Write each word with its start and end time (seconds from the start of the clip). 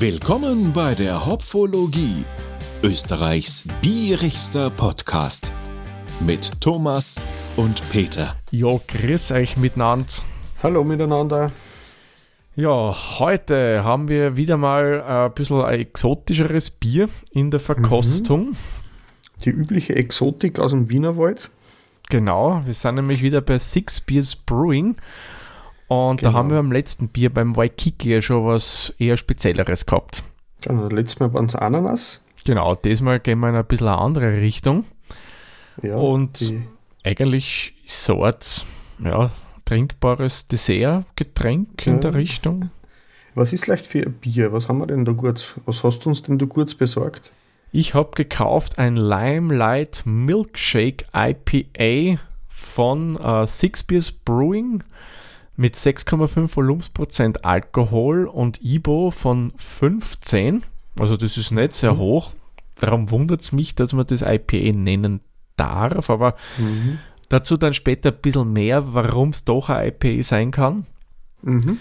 Willkommen 0.00 0.72
bei 0.72 0.94
der 0.94 1.26
Hopfologie, 1.26 2.24
Österreichs 2.84 3.64
bierigster 3.82 4.70
Podcast 4.70 5.52
mit 6.20 6.60
Thomas 6.60 7.20
und 7.56 7.82
Peter. 7.90 8.36
Ja, 8.52 8.68
grüß 8.86 9.32
euch 9.32 9.56
miteinander. 9.56 10.06
Hallo 10.62 10.84
miteinander. 10.84 11.50
Ja, 12.54 12.94
heute 13.18 13.82
haben 13.82 14.06
wir 14.06 14.36
wieder 14.36 14.56
mal 14.56 15.02
ein 15.02 15.34
bisschen 15.34 15.62
ein 15.62 15.80
exotischeres 15.80 16.70
Bier 16.70 17.08
in 17.32 17.50
der 17.50 17.58
Verkostung. 17.58 18.52
Die 19.44 19.50
übliche 19.50 19.96
Exotik 19.96 20.60
aus 20.60 20.70
dem 20.70 20.88
Wienerwald. 20.90 21.50
Genau, 22.08 22.62
wir 22.64 22.74
sind 22.74 22.94
nämlich 22.94 23.20
wieder 23.20 23.40
bei 23.40 23.58
Six 23.58 24.00
Beers 24.00 24.36
Brewing. 24.36 24.94
Und 25.88 26.22
da 26.22 26.28
Genau. 26.28 26.38
haben 26.38 26.50
wir 26.50 26.56
beim 26.58 26.72
letzten 26.72 27.08
Bier 27.08 27.32
beim 27.32 27.56
Waikiki 27.56 28.10
ja 28.12 28.22
schon 28.22 28.44
was 28.44 28.94
eher 28.98 29.16
Spezielleres 29.16 29.86
gehabt. 29.86 30.22
Genau, 30.60 30.88
letztes 30.88 31.18
Mal 31.20 31.32
waren 31.32 31.46
es 31.46 31.54
Ananas. 31.54 32.22
Genau, 32.44 32.74
diesmal 32.74 33.20
gehen 33.20 33.40
wir 33.40 33.48
in 33.48 33.54
ein 33.56 33.64
bisschen 33.64 33.88
eine 33.88 33.98
andere 33.98 34.36
Richtung. 34.40 34.84
Ja, 35.82 35.96
Und- 35.96 36.52
Eigentlich 37.04 37.72
ist 37.86 38.04
so 38.04 38.24
Art, 38.24 38.66
ja, 39.02 39.30
trinkbares 39.64 40.46
Dessert-Getränk 40.48 41.86
in 41.86 41.94
Ja. 41.94 41.98
der 42.00 42.14
Richtung. 42.14 42.70
was 43.34 43.52
ist 43.52 43.66
leicht 43.68 43.86
für 43.86 44.00
ein 44.02 44.12
Bier? 44.14 44.52
Was 44.52 44.68
haben 44.68 44.78
wir 44.78 44.86
denn 44.88 45.04
da 45.04 45.12
kurz? 45.12 45.54
Was 45.64 45.84
hast 45.84 46.00
du 46.00 46.08
uns 46.08 46.22
denn 46.22 46.38
da 46.38 46.46
kurz 46.46 46.74
besorgt? 46.74 47.30
Ich 47.70 47.94
habe 47.94 48.10
gekauft 48.16 48.78
ein 48.78 48.96
Limelight 48.96 50.02
Milkshake 50.04 51.04
IPA 51.14 52.18
von 52.48 53.16
äh, 53.16 53.46
Six 53.46 53.84
Beers 53.84 54.10
Brewing 54.10 54.82
mit 55.58 55.74
6,5 55.76 56.54
Volumensprozent 56.56 57.44
Alkohol 57.44 58.26
und 58.26 58.62
IBO 58.62 59.10
von 59.10 59.52
15. 59.56 60.62
Also 60.98 61.16
das 61.16 61.36
ist 61.36 61.50
nicht 61.50 61.74
sehr 61.74 61.94
Mhm. 61.94 61.98
hoch. 61.98 62.32
Darum 62.76 63.10
wundert 63.10 63.40
es 63.40 63.50
mich, 63.52 63.74
dass 63.74 63.92
man 63.92 64.06
das 64.06 64.22
IPA 64.22 64.72
nennen 64.72 65.20
darf, 65.56 66.10
aber 66.10 66.36
Mhm. 66.58 67.00
dazu 67.28 67.56
dann 67.56 67.74
später 67.74 68.10
ein 68.12 68.20
bisschen 68.22 68.52
mehr, 68.52 68.94
warum 68.94 69.30
es 69.30 69.44
doch 69.44 69.68
ein 69.68 69.88
IPA 69.88 70.22
sein 70.22 70.50
kann. 70.52 70.86
Mhm. 71.42 71.78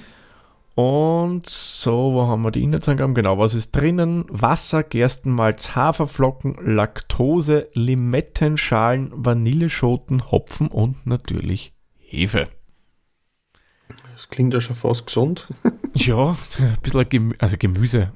Und 0.73 1.48
so, 1.48 2.14
wo 2.14 2.28
haben 2.28 2.42
wir 2.44 2.52
die 2.52 2.64
Inhaltsangaben? 2.64 3.14
Genau, 3.16 3.38
was 3.38 3.53
ist 3.53 3.75
drinnen? 3.75 4.25
Wasser, 4.30 4.83
Gerstenmalz, 4.83 5.75
Haferflocken, 5.75 6.55
Laktose, 6.64 7.67
Limettenschalen, 7.73 9.11
Vanilleschoten, 9.14 10.31
Hopfen 10.31 10.67
und 10.67 11.05
natürlich 11.05 11.73
Hefe. 12.00 12.48
Das 14.18 14.30
klingt 14.30 14.52
ja 14.56 14.60
schon 14.62 14.76
fast 14.76 15.06
gesund. 15.06 15.48
Ja, 15.94 16.36
ein 16.60 16.78
bisschen 16.82 17.08
Gemü 17.10 17.34
also 17.38 17.56
Gemüse. 17.58 18.12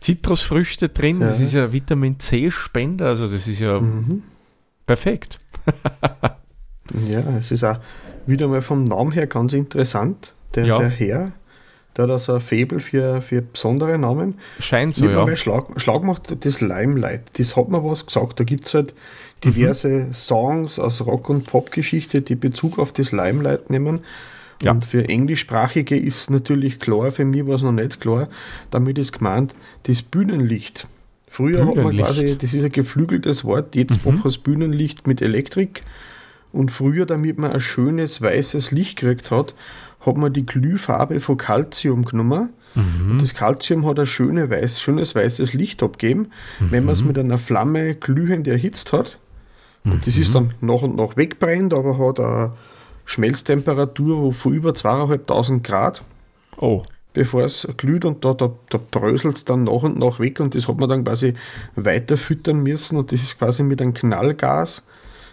Zitrusfrüchte 0.00 0.88
drin, 0.90 1.20
das 1.20 1.38
Ja. 1.38 1.44
ist 1.46 1.52
ja 1.54 1.72
Vitamin 1.72 2.18
C-Spender, 2.18 3.06
also 3.06 3.26
das 3.26 3.46
ist 3.48 3.60
ja 3.60 3.80
Mhm. 3.80 4.22
perfekt. 4.86 5.38
Ja, 7.06 7.20
es 7.38 7.50
ist 7.50 7.64
auch 7.64 7.78
wieder 8.26 8.48
mal 8.48 8.62
vom 8.62 8.84
Namen 8.84 9.12
her 9.12 9.26
ganz 9.26 9.52
interessant. 9.52 10.34
Der, 10.54 10.64
Ja. 10.66 10.78
der 10.78 10.88
Herr, 10.90 11.32
der 11.96 12.04
hat 12.04 12.10
also 12.10 12.34
ein 12.34 12.40
Faible 12.40 12.80
für, 12.80 13.22
für 13.22 13.40
besondere 13.42 13.98
Namen. 13.98 14.34
Scheint 14.58 14.94
so, 14.94 15.06
ja. 15.08 15.36
Schlag, 15.36 15.80
Schlag 15.80 16.00
gemacht, 16.00 16.34
das 16.44 16.60
Limelight, 16.60 17.38
das 17.38 17.56
hat 17.56 17.68
mir 17.68 17.82
was 17.84 18.04
gesagt. 18.06 18.40
Da 18.40 18.44
gibt 18.44 18.66
es 18.66 18.74
halt 18.74 18.94
diverse 19.44 19.88
Mhm. 19.88 20.14
Songs 20.14 20.78
aus 20.78 21.04
Rock- 21.06 21.28
und 21.30 21.46
Popgeschichte, 21.46 22.22
die 22.22 22.34
Bezug 22.36 22.78
auf 22.78 22.92
das 22.92 23.12
Limelight 23.12 23.70
nehmen. 23.70 24.00
Ja. 24.62 24.72
Und 24.72 24.84
für 24.84 25.08
Englischsprachige 25.08 25.96
ist 25.96 26.28
natürlich 26.30 26.80
klar, 26.80 27.10
für 27.12 27.24
mich 27.24 27.46
war 27.46 27.54
es 27.54 27.62
noch 27.62 27.72
nicht 27.72 28.00
klar, 28.00 28.28
damit 28.70 28.98
ist 28.98 29.12
gemeint, 29.12 29.54
das 29.84 30.02
Bühnenlicht. 30.02 30.86
Früher 31.28 31.60
hat 31.60 31.76
man 31.76 31.76
Bühnenlicht. 31.76 32.04
quasi, 32.06 32.38
das 32.38 32.52
ist 32.52 32.64
ein 32.64 32.72
geflügeltes 32.72 33.44
Wort, 33.44 33.74
jetzt 33.74 34.04
Mhm. 34.04 34.20
das 34.22 34.36
Bühnenlicht 34.38 35.06
mit 35.06 35.22
Elektrik. 35.22 35.82
Und 36.52 36.70
früher, 36.72 37.06
damit 37.06 37.38
man 37.38 37.52
ein 37.52 37.60
schönes 37.60 38.20
weißes 38.20 38.72
Licht 38.72 38.98
gekriegt 38.98 39.30
hat, 39.30 39.54
hat 40.00 40.16
man 40.16 40.32
die 40.32 40.44
Glühfarbe 40.44 41.20
von 41.20 41.36
Calcium 41.36 42.04
genommen. 42.04 42.50
Mhm. 42.74 43.12
Und 43.12 43.22
das 43.22 43.34
Calcium 43.34 43.86
hat 43.86 43.98
ein 43.98 44.06
schöne 44.06 44.50
weiß, 44.50 44.80
schönes 44.80 45.14
weißes 45.14 45.54
Licht 45.54 45.82
abgegeben, 45.82 46.28
wenn 46.58 46.80
Mhm. 46.80 46.86
man 46.86 46.92
es 46.94 47.04
mit 47.04 47.18
einer 47.18 47.38
Flamme 47.38 47.94
glühend 47.94 48.46
erhitzt 48.48 48.92
hat. 48.92 49.18
Und 49.84 50.06
das 50.06 50.16
ist 50.18 50.34
dann 50.34 50.52
nach 50.60 50.82
und 50.82 50.96
nach 50.96 51.16
wegbrennt, 51.16 51.72
aber 51.72 51.98
hat 51.98 52.20
eine 52.20 52.52
Schmelztemperatur 53.10 54.32
von 54.32 54.52
über 54.52 54.72
2500 54.72 55.64
Grad, 55.64 56.02
Oh, 56.56 56.84
bevor 57.12 57.42
es 57.42 57.66
glüht 57.76 58.04
und 58.04 58.24
da, 58.24 58.34
da, 58.34 58.52
da 58.68 58.78
bröselt 58.78 59.36
es 59.36 59.44
dann 59.44 59.64
nach 59.64 59.82
und 59.82 59.98
nach 59.98 60.20
weg 60.20 60.38
und 60.38 60.54
das 60.54 60.68
hat 60.68 60.78
man 60.78 60.88
dann 60.88 61.02
quasi 61.02 61.34
weiter 61.74 62.16
füttern 62.16 62.62
müssen 62.62 62.96
und 62.96 63.10
das 63.10 63.22
ist 63.22 63.38
quasi 63.38 63.64
mit 63.64 63.82
einem 63.82 63.94
Knallgas, 63.94 64.84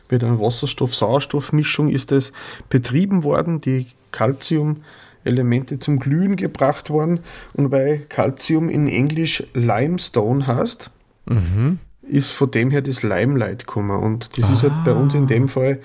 mit 0.09 0.23
einer 0.23 0.39
Wasserstoff-Sauerstoff-Mischung 0.39 1.89
ist 1.89 2.11
das 2.11 2.33
betrieben 2.69 3.23
worden, 3.23 3.61
die 3.61 3.85
Calcium-Elemente 4.11 5.77
zum 5.77 5.99
Glühen 5.99 6.35
gebracht 6.35 6.89
worden 6.89 7.19
und 7.53 7.71
weil 7.71 7.99
Calcium 8.09 8.69
in 8.69 8.87
Englisch 8.87 9.43
Limestone 9.53 10.47
heißt, 10.47 10.89
mhm. 11.27 11.77
ist 12.01 12.31
von 12.31 12.49
dem 12.49 12.71
her 12.71 12.81
das 12.81 13.03
Limelight 13.03 13.67
gekommen. 13.67 14.01
Und 14.01 14.35
das 14.35 14.49
ist 14.49 14.63
halt 14.63 14.83
bei 14.83 14.93
uns 14.93 15.13
in 15.13 15.27
dem 15.27 15.47
Fall, 15.47 15.79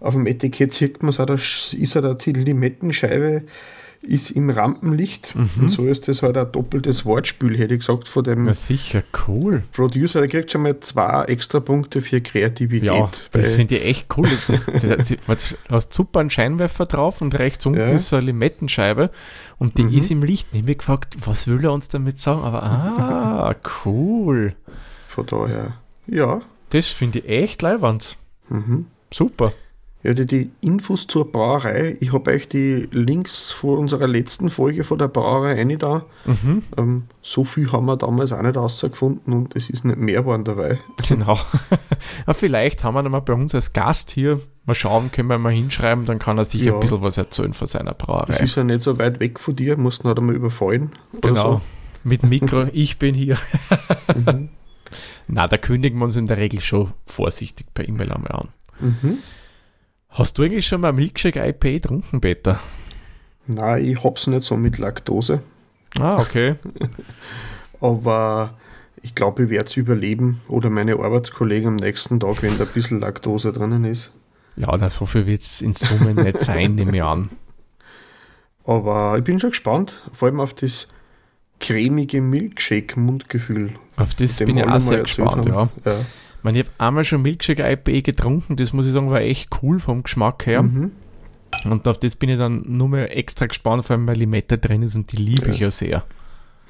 auf 0.00 0.14
dem 0.14 0.26
Etikett 0.26 0.72
sieht 0.74 1.02
man 1.02 1.10
es, 1.10 1.74
ist 1.74 1.94
halt 1.94 2.26
eine 2.26 2.44
Limettenscheibe 2.44 3.42
ist 4.02 4.30
im 4.30 4.48
Rampenlicht. 4.48 5.34
Und 5.60 5.68
so 5.70 5.86
ist 5.86 6.08
das 6.08 6.22
halt 6.22 6.38
ein 6.38 6.50
doppeltes 6.52 7.04
Wortspiel, 7.04 7.58
hätte 7.58 7.74
ich 7.74 7.80
gesagt, 7.80 8.08
von 8.08 8.24
dem 8.24 8.46
ja 8.46 8.54
sicher, 8.54 9.02
cool. 9.28 9.62
Producer. 9.72 10.20
Der 10.20 10.28
kriegt 10.30 10.50
schon 10.50 10.62
mal 10.62 10.80
zwei 10.80 11.24
extra 11.24 11.60
Punkte 11.60 12.00
für 12.00 12.22
Kreativität. 12.22 12.88
Ja, 12.88 13.10
das 13.32 13.56
finde 13.56 13.76
ich 13.76 13.84
echt 13.84 14.16
cool. 14.16 14.30
Das, 14.48 14.64
das, 14.64 14.82
das, 15.26 15.48
du 15.68 15.74
hast 15.74 15.92
super 15.92 16.20
einen 16.20 16.30
Scheinwerfer 16.30 16.86
drauf 16.86 17.20
und 17.20 17.38
rechts 17.38 17.66
unten 17.66 17.78
Ja. 17.80 17.90
ist 17.90 18.08
so 18.08 18.16
eine 18.16 18.26
Limettenscheibe 18.26 19.10
und 19.58 19.76
die 19.76 19.82
Mhm. 19.82 19.98
ist 19.98 20.10
im 20.10 20.22
Licht. 20.22 20.48
Ich 20.52 20.58
habe 20.60 20.68
mich 20.68 20.78
gefragt, 20.78 21.18
was 21.26 21.46
will 21.46 21.62
er 21.62 21.72
uns 21.72 21.88
damit 21.88 22.18
sagen? 22.18 22.42
Aber 22.42 22.62
ah, 22.62 23.54
cool. 23.84 24.54
von 25.08 25.26
daher, 25.26 25.74
ja. 26.06 26.40
Das 26.70 26.86
finde 26.86 27.18
ich 27.18 27.28
echt 27.28 27.60
leiwand. 27.60 28.16
Mhm. 28.48 28.86
Super. 29.12 29.52
Ja, 30.02 30.14
die, 30.14 30.24
die 30.24 30.50
Infos 30.62 31.06
zur 31.06 31.30
Brauerei, 31.30 31.96
ich 32.00 32.14
habe 32.14 32.30
euch 32.30 32.48
die 32.48 32.88
Links 32.90 33.50
von 33.52 33.78
unserer 33.80 34.08
letzten 34.08 34.48
Folge 34.48 34.82
von 34.82 34.98
der 34.98 35.08
Brauerei 35.08 35.56
eine 35.60 35.76
da. 35.76 36.06
Mhm, 36.24 36.62
Ähm, 36.78 37.02
so 37.20 37.44
viel 37.44 37.70
haben 37.70 37.84
wir 37.84 37.98
damals 37.98 38.32
auch 38.32 38.40
nicht 38.40 38.56
rausgefunden 38.56 39.34
und 39.34 39.54
es 39.54 39.68
ist 39.68 39.84
nicht 39.84 39.98
mehr 39.98 40.22
geworden 40.22 40.44
dabei. 40.44 40.78
genau. 41.06 41.38
ja, 42.26 42.32
vielleicht 42.32 42.82
haben 42.82 42.94
wir 42.94 43.04
ihn 43.04 43.10
mal 43.12 43.20
bei 43.20 43.34
uns 43.34 43.54
als 43.54 43.74
Gast 43.74 44.10
hier. 44.10 44.40
Mal 44.64 44.74
schauen, 44.74 45.10
können 45.10 45.28
wir 45.28 45.36
mal 45.38 45.52
hinschreiben, 45.52 46.06
dann 46.06 46.18
kann 46.18 46.38
er 46.38 46.44
sich 46.46 46.62
Ja. 46.62 46.72
ein 46.74 46.80
bisschen 46.80 47.02
was 47.02 47.18
erzählen 47.18 47.52
von 47.52 47.66
seiner 47.66 47.92
Das 47.92 47.98
Brauerei. 48.06 48.36
ist 48.42 48.56
ja 48.56 48.64
nicht 48.64 48.82
so 48.82 48.96
weit 48.98 49.20
weg 49.20 49.38
von 49.38 49.54
dir, 49.54 49.76
musst 49.76 50.04
halt 50.04 50.18
einmal 50.18 50.34
überfallen. 50.34 50.92
Genau. 51.20 51.60
Mit 52.04 52.22
Mikro, 52.22 52.68
ich 52.72 52.98
bin 52.98 53.14
hier. 53.14 53.36
So. 54.14 54.32
Mhm. 54.32 54.48
Na, 55.28 55.46
da 55.46 55.58
kündigen 55.58 55.98
wir 55.98 56.06
uns 56.06 56.16
in 56.16 56.26
der 56.26 56.38
Regel 56.38 56.60
schon 56.62 56.90
vorsichtig 57.04 57.66
per 57.74 57.86
E-Mail 57.86 58.10
einmal 58.12 58.32
an. 58.32 58.48
Mhm. 58.80 59.18
Hast 60.20 60.36
du 60.36 60.42
eigentlich 60.42 60.66
schon 60.66 60.82
mal 60.82 60.92
Milkshake 60.92 61.38
IPA 61.38 61.70
getrunken, 61.70 62.20
Peter? 62.20 62.60
Nein, 63.46 63.86
ich 63.86 64.04
hab's 64.04 64.26
nicht 64.26 64.42
so 64.42 64.54
mit 64.54 64.76
Laktose, 64.76 65.40
Ah, 65.98 66.18
okay. 66.18 66.56
aber 67.80 68.52
ich 69.00 69.14
glaube, 69.14 69.44
ich 69.44 69.48
werde 69.48 69.70
es 69.70 69.78
überleben 69.78 70.42
oder 70.46 70.68
meine 70.68 70.96
Arbeitskollegen 70.96 71.68
am 71.68 71.76
nächsten 71.76 72.20
Tag, 72.20 72.42
wenn 72.42 72.58
da 72.58 72.64
ein 72.64 72.70
bisschen 72.74 73.00
Laktose 73.00 73.50
drinnen 73.50 73.84
ist. 73.84 74.12
Ja, 74.56 74.76
na, 74.76 74.90
so 74.90 75.06
viel 75.06 75.24
wird 75.24 75.40
es 75.40 75.62
in 75.62 75.72
Summe 75.72 76.12
nicht 76.12 76.38
sein, 76.38 76.74
nehme 76.74 76.94
ich 76.94 77.02
an. 77.02 77.30
Aber 78.66 79.16
ich 79.16 79.24
bin 79.24 79.40
schon 79.40 79.50
gespannt, 79.50 80.02
vor 80.12 80.28
allem 80.28 80.40
auf 80.40 80.52
das 80.52 80.86
cremige 81.60 82.20
Milkshake-Mundgefühl. 82.20 83.72
Auf 83.96 84.12
das 84.12 84.36
bin 84.36 84.58
ich 84.58 84.64
auch 84.66 84.80
sehr 84.80 85.00
gespannt, 85.00 85.46
ja. 85.46 85.70
ja. 85.86 86.04
Ich, 86.40 86.44
meine, 86.44 86.58
ich 86.60 86.66
habe 86.66 86.74
einmal 86.78 87.04
schon 87.04 87.20
Milkshake 87.20 87.60
IPA 87.62 88.00
getrunken, 88.00 88.56
das 88.56 88.72
muss 88.72 88.86
ich 88.86 88.92
sagen, 88.92 89.10
war 89.10 89.20
echt 89.20 89.50
cool 89.62 89.78
vom 89.78 90.02
Geschmack 90.02 90.46
her. 90.46 90.62
Mhm. 90.62 90.90
Und 91.64 91.86
auf 91.86 91.98
das 91.98 92.16
bin 92.16 92.30
ich 92.30 92.38
dann 92.38 92.62
nur 92.66 92.88
mehr 92.88 93.14
extra 93.16 93.44
gespannt, 93.46 93.84
vor 93.84 93.94
allem 93.96 94.06
weil 94.06 94.16
Limette 94.16 94.56
drin 94.56 94.82
ist 94.82 94.94
und 94.94 95.12
die 95.12 95.16
liebe 95.16 95.48
Ja. 95.48 95.52
ich 95.54 95.60
ja 95.60 95.70
sehr. 95.70 96.02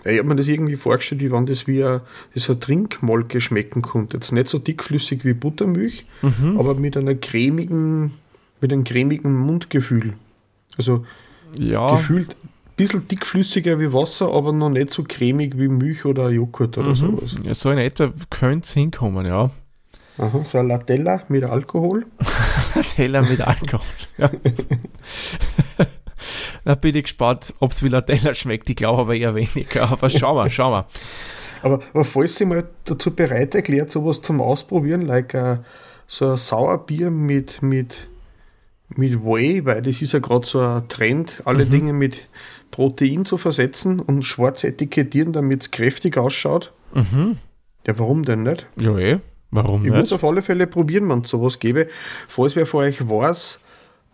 Ja, 0.04 0.10
ich 0.10 0.18
habe 0.18 0.28
mir 0.28 0.34
das 0.36 0.48
irgendwie 0.48 0.74
vorgestellt, 0.76 1.20
wie 1.20 1.30
wenn 1.30 1.46
das 1.46 1.66
wie 1.68 1.84
eine, 1.84 2.00
so 2.34 2.52
eine 2.52 2.60
Trinkmolke 2.60 3.40
schmecken 3.40 3.82
konnte. 3.82 4.16
Jetzt 4.16 4.32
nicht 4.32 4.48
so 4.48 4.58
dickflüssig 4.58 5.24
wie 5.24 5.34
Buttermilch, 5.34 6.04
Mhm. 6.22 6.58
aber 6.58 6.74
mit 6.74 6.96
einer 6.96 7.14
cremigen, 7.14 8.12
mit 8.60 8.72
einem 8.72 8.82
cremigen 8.84 9.36
Mundgefühl. 9.38 10.14
Also 10.76 11.04
Ja, 11.58 11.92
gefühlt 11.96 12.30
ein 12.30 12.48
bisschen 12.76 13.06
dickflüssiger 13.06 13.78
wie 13.78 13.92
Wasser, 13.92 14.32
aber 14.32 14.52
noch 14.52 14.70
nicht 14.70 14.92
so 14.92 15.04
cremig 15.06 15.58
wie 15.58 15.68
Milch 15.68 16.04
oder 16.06 16.30
Joghurt 16.30 16.78
oder 16.78 16.90
mhm. 16.90 16.94
sowas. 16.96 17.34
ja, 17.44 17.52
so 17.54 17.70
in 17.70 17.78
etwa 17.78 18.10
könnte 18.30 18.64
es 18.64 18.72
hinkommen, 18.72 19.26
ja. 19.26 19.50
Aha, 20.20 20.44
so 20.52 20.58
ein 20.58 20.68
Latella 20.68 21.22
mit 21.28 21.44
Alkohol. 21.44 22.04
Teller 22.94 23.22
mit 23.22 23.40
Alkohol. 23.40 23.86
Ja. 24.18 24.30
Da 26.64 26.74
bin 26.74 26.94
ich 26.94 27.04
gespannt, 27.04 27.54
ob 27.60 27.70
es 27.70 27.82
wie 27.82 27.88
Latella 27.88 28.34
schmeckt. 28.34 28.68
Ich 28.68 28.76
glaube 28.76 29.00
aber 29.00 29.14
eher 29.14 29.34
weniger. 29.34 29.90
Aber 29.90 30.10
schauen 30.10 30.36
wir, 30.36 30.50
schauen 30.50 30.72
wir. 30.72 30.86
Aber, 31.62 31.80
aber 31.94 32.04
falls 32.04 32.36
Sie 32.36 32.44
mal 32.44 32.68
dazu 32.84 33.14
bereit 33.14 33.54
erklärt, 33.54 33.90
sowas 33.90 34.20
zum 34.20 34.42
Ausprobieren, 34.42 35.00
like 35.00 35.34
uh, 35.34 35.56
so 36.06 36.32
ein 36.32 36.36
Sauerbier 36.36 37.10
mit, 37.10 37.62
mit, 37.62 38.06
mit 38.94 39.24
Whey, 39.24 39.64
weil 39.64 39.80
das 39.80 40.02
ist 40.02 40.12
ja 40.12 40.18
gerade 40.18 40.46
so 40.46 40.60
ein 40.60 40.86
Trend, 40.88 41.40
alle 41.46 41.64
Mhm. 41.64 41.70
Dinge 41.70 41.92
mit 41.94 42.28
Protein 42.70 43.24
zu 43.24 43.38
versetzen 43.38 43.98
und 43.98 44.22
schwarz 44.24 44.62
etikettieren, 44.62 45.32
damit 45.32 45.62
es 45.62 45.70
kräftig 45.70 46.18
ausschaut. 46.18 46.72
Mhm. 46.92 47.38
Ja, 47.86 47.98
warum 47.98 48.24
denn 48.24 48.42
nicht? 48.42 48.66
Ja, 48.76 48.96
eh. 48.98 49.18
Warum 49.50 49.82
Ich 49.84 49.88
würde 49.90 50.02
es 50.04 50.10
nicht? 50.10 50.12
auf 50.12 50.24
alle 50.24 50.42
Fälle 50.42 50.66
probieren, 50.66 51.08
wenn 51.08 51.20
es 51.20 51.30
sowas 51.30 51.58
gäbe. 51.58 51.88
Falls 52.28 52.54
wer 52.56 52.66
von 52.66 52.84
euch 52.84 53.08
weiß, 53.08 53.58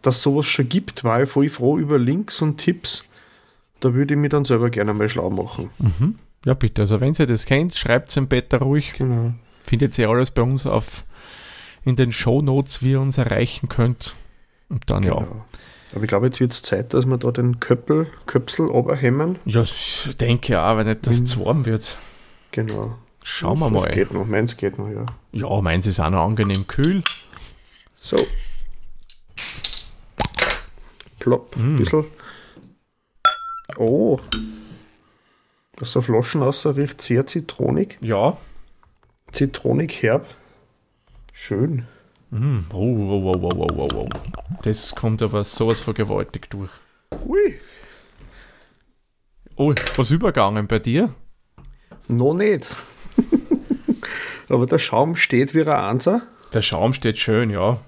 dass 0.02 0.22
sowas 0.22 0.46
schon 0.46 0.68
gibt, 0.68 1.04
war 1.04 1.22
ich 1.22 1.28
voll 1.28 1.48
froh 1.48 1.78
über 1.78 1.98
Links 1.98 2.40
und 2.42 2.58
Tipps. 2.58 3.04
Da 3.80 3.92
würde 3.92 4.14
ich 4.14 4.20
mich 4.20 4.30
dann 4.30 4.44
selber 4.46 4.70
gerne 4.70 4.94
mal 4.94 5.08
schlau 5.08 5.28
machen. 5.30 5.70
Ja, 6.44 6.54
bitte. 6.54 6.82
Also, 6.82 7.00
wenn 7.00 7.12
ihr 7.18 7.26
das 7.26 7.44
kennt, 7.44 7.74
schreibt 7.74 8.08
es 8.10 8.16
im 8.16 8.28
Bett 8.28 8.54
ruhig. 8.54 8.94
Genau. 8.96 9.32
Findet 9.64 9.98
ihr 9.98 10.08
alles 10.08 10.30
bei 10.30 10.42
uns 10.42 10.66
auf 10.66 11.04
in 11.84 11.96
den 11.96 12.12
Shownotes, 12.12 12.82
wie 12.82 12.92
ihr 12.92 13.00
uns 13.00 13.18
erreichen 13.18 13.68
könnt. 13.68 14.14
Und 14.68 14.88
dann 14.90 15.02
ja. 15.02 15.14
genau. 15.14 15.44
Aber 15.94 16.02
ich 16.02 16.08
glaube, 16.08 16.26
jetzt 16.26 16.40
wird 16.40 16.52
es 16.52 16.62
Zeit, 16.62 16.94
dass 16.94 17.04
wir 17.06 17.16
da 17.18 17.30
den 17.30 17.60
Köppel, 17.60 18.06
Köpsel 18.26 18.68
oberhämmern. 18.68 19.38
Ja, 19.44 19.62
ich 19.62 20.08
denke 20.18 20.60
auch, 20.60 20.76
wenn 20.78 20.86
nicht 20.88 21.06
das 21.06 21.20
Mhm. 21.20 21.26
zu 21.26 21.44
warm 21.44 21.64
wird. 21.66 21.96
Genau. 22.52 22.96
Schauen 23.28 23.58
wir 23.58 23.68
mal. 23.70 23.90
Geht 23.90 24.12
noch, 24.14 24.24
meins 24.24 24.56
geht 24.56 24.78
noch, 24.78 24.88
ja. 24.88 25.04
Ja, 25.32 25.60
meins 25.60 25.84
ist 25.84 25.98
auch 25.98 26.10
noch 26.10 26.22
angenehm 26.24 26.68
kühl. 26.68 27.02
So. 27.96 28.16
Plopp, 31.18 31.56
Mm. 31.56 31.76
bisschen. 31.76 32.04
Oh. 33.78 34.20
Aus 35.80 35.92
der 35.92 36.02
Flaschen 36.02 36.40
aus 36.44 36.64
riecht 36.66 37.02
sehr 37.02 37.26
zitronig. 37.26 37.98
Ja. 38.00 38.36
Zitronig 39.32 40.02
herb. 40.02 40.24
Schön. 41.32 41.84
Mm. 42.30 42.60
Oh, 42.72 42.76
oh, 42.76 43.32
oh, 43.34 43.40
oh, 43.42 43.50
oh, 43.58 43.66
oh, 43.76 43.88
oh. 44.04 44.08
Das 44.62 44.94
kommt 44.94 45.20
aber 45.20 45.42
sowas 45.42 45.80
von 45.80 45.94
gewaltig 45.94 46.48
durch. 46.50 46.70
Ui. 47.26 47.58
Oh, 49.56 49.74
was 49.96 50.10
übergangen 50.12 50.68
bei 50.68 50.78
dir? 50.78 51.12
Noch 52.06 52.34
nicht. 52.34 52.64
Aber 54.48 54.66
der 54.66 54.78
Schaum 54.78 55.16
steht 55.16 55.54
wie 55.54 55.62
ein 55.62 55.68
Einser. 55.68 56.22
Der 56.52 56.62
Schaum 56.62 56.92
steht 56.92 57.18
schön, 57.18 57.50
ja. 57.50 57.80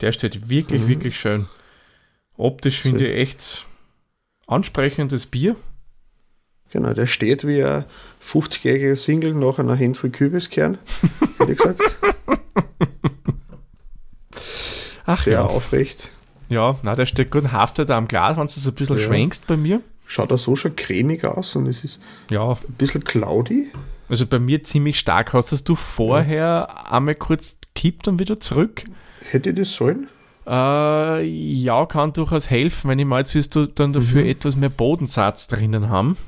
Der 0.00 0.12
steht 0.12 0.48
wirklich, 0.48 0.82
Mhm. 0.82 0.88
wirklich 0.88 1.18
schön. 1.20 1.48
Optisch 2.36 2.80
finde 2.80 3.06
ich 3.06 3.18
echt 3.20 3.66
ansprechendes 4.46 5.26
Bier. 5.26 5.56
Genau, 6.70 6.94
der 6.94 7.06
steht 7.06 7.46
wie 7.46 7.62
ein 7.62 7.84
50-jähriger 8.22 8.96
Single 8.96 9.34
nach 9.34 9.58
einer 9.58 9.78
Handvoll 9.78 10.10
Kürbiskern. 10.10 10.78
Hätte 11.38 11.52
ich 11.52 11.58
gesagt. 11.58 11.80
Ach 15.04 15.22
Sehr 15.24 15.34
ja. 15.34 15.42
aufrecht. 15.44 16.08
Ja, 16.48 16.78
na, 16.82 16.94
der 16.94 17.06
steht 17.06 17.30
gut, 17.30 17.52
haftet 17.52 17.90
am 17.90 18.08
Glas, 18.08 18.36
wenn 18.36 18.46
du 18.46 18.52
es 18.52 18.66
ein 18.66 18.74
bisschen 18.74 18.98
Ja. 18.98 19.04
schwenkst 19.06 19.46
bei 19.46 19.56
mir. 19.56 19.82
Schaut 20.06 20.30
er 20.30 20.38
so 20.38 20.54
schon 20.56 20.76
cremig 20.76 21.24
aus 21.24 21.56
und 21.56 21.66
es 21.66 21.84
ist 21.84 22.00
Ja, 22.30 22.52
ein 22.52 22.74
bisschen 22.78 23.04
cloudy. 23.04 23.70
Also 24.12 24.26
bei 24.26 24.38
mir 24.38 24.62
ziemlich 24.62 24.98
stark. 24.98 25.32
Hast 25.32 25.68
du 25.68 25.74
vorher 25.74 26.92
einmal 26.92 27.14
kurz 27.14 27.56
kippt 27.74 28.08
und 28.08 28.18
wieder 28.18 28.38
zurück? 28.38 28.84
Hätte 29.30 29.50
ich 29.50 29.56
das 29.56 29.74
sollen? 29.74 30.06
Äh, 30.46 31.24
ja, 31.24 31.86
kann 31.86 32.12
durchaus 32.12 32.50
helfen, 32.50 32.90
wenn 32.90 32.98
ich 32.98 33.06
mal 33.06 33.20
jetzt 33.20 33.34
willst 33.34 33.56
du 33.56 33.66
dann 33.66 33.94
dafür 33.94 34.22
Mhm. 34.24 34.28
etwas 34.28 34.56
mehr 34.56 34.68
Bodensatz 34.68 35.46
drinnen 35.48 35.88
haben. 35.88 36.18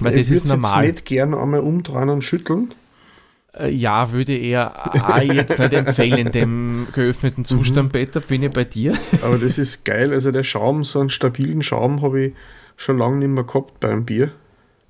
Weil 0.00 0.14
ich 0.18 0.28
das 0.28 0.36
ist 0.38 0.46
normal. 0.48 0.86
jetzt 0.86 0.94
nicht 0.96 1.04
gern 1.06 1.34
einmal 1.34 1.60
umdrehen 1.60 2.08
und 2.08 2.22
schütteln. 2.24 2.74
Äh, 3.56 3.70
ja, 3.70 4.10
würde 4.10 4.36
eher 4.36 4.72
auch 5.08 5.20
jetzt 5.22 5.58
nicht 5.60 5.72
empfehlen 5.72 6.26
in 6.26 6.32
dem 6.32 6.88
geöffneten 6.92 7.44
Zustand, 7.44 7.92
Peter, 7.92 8.18
bin 8.20 8.42
ich 8.42 8.50
bei 8.50 8.64
dir. 8.64 8.94
Aber 9.22 9.38
das 9.38 9.56
ist 9.58 9.84
geil. 9.84 10.12
Also 10.12 10.32
der 10.32 10.42
Schaum, 10.44 10.82
so 10.82 10.98
einen 10.98 11.10
stabilen 11.10 11.62
Schaum 11.62 12.02
habe 12.02 12.20
ich 12.26 12.34
schon 12.76 12.98
lange 12.98 13.18
nicht 13.18 13.28
mehr 13.28 13.44
gehabt 13.44 13.78
beim 13.78 14.04
Bier. 14.04 14.32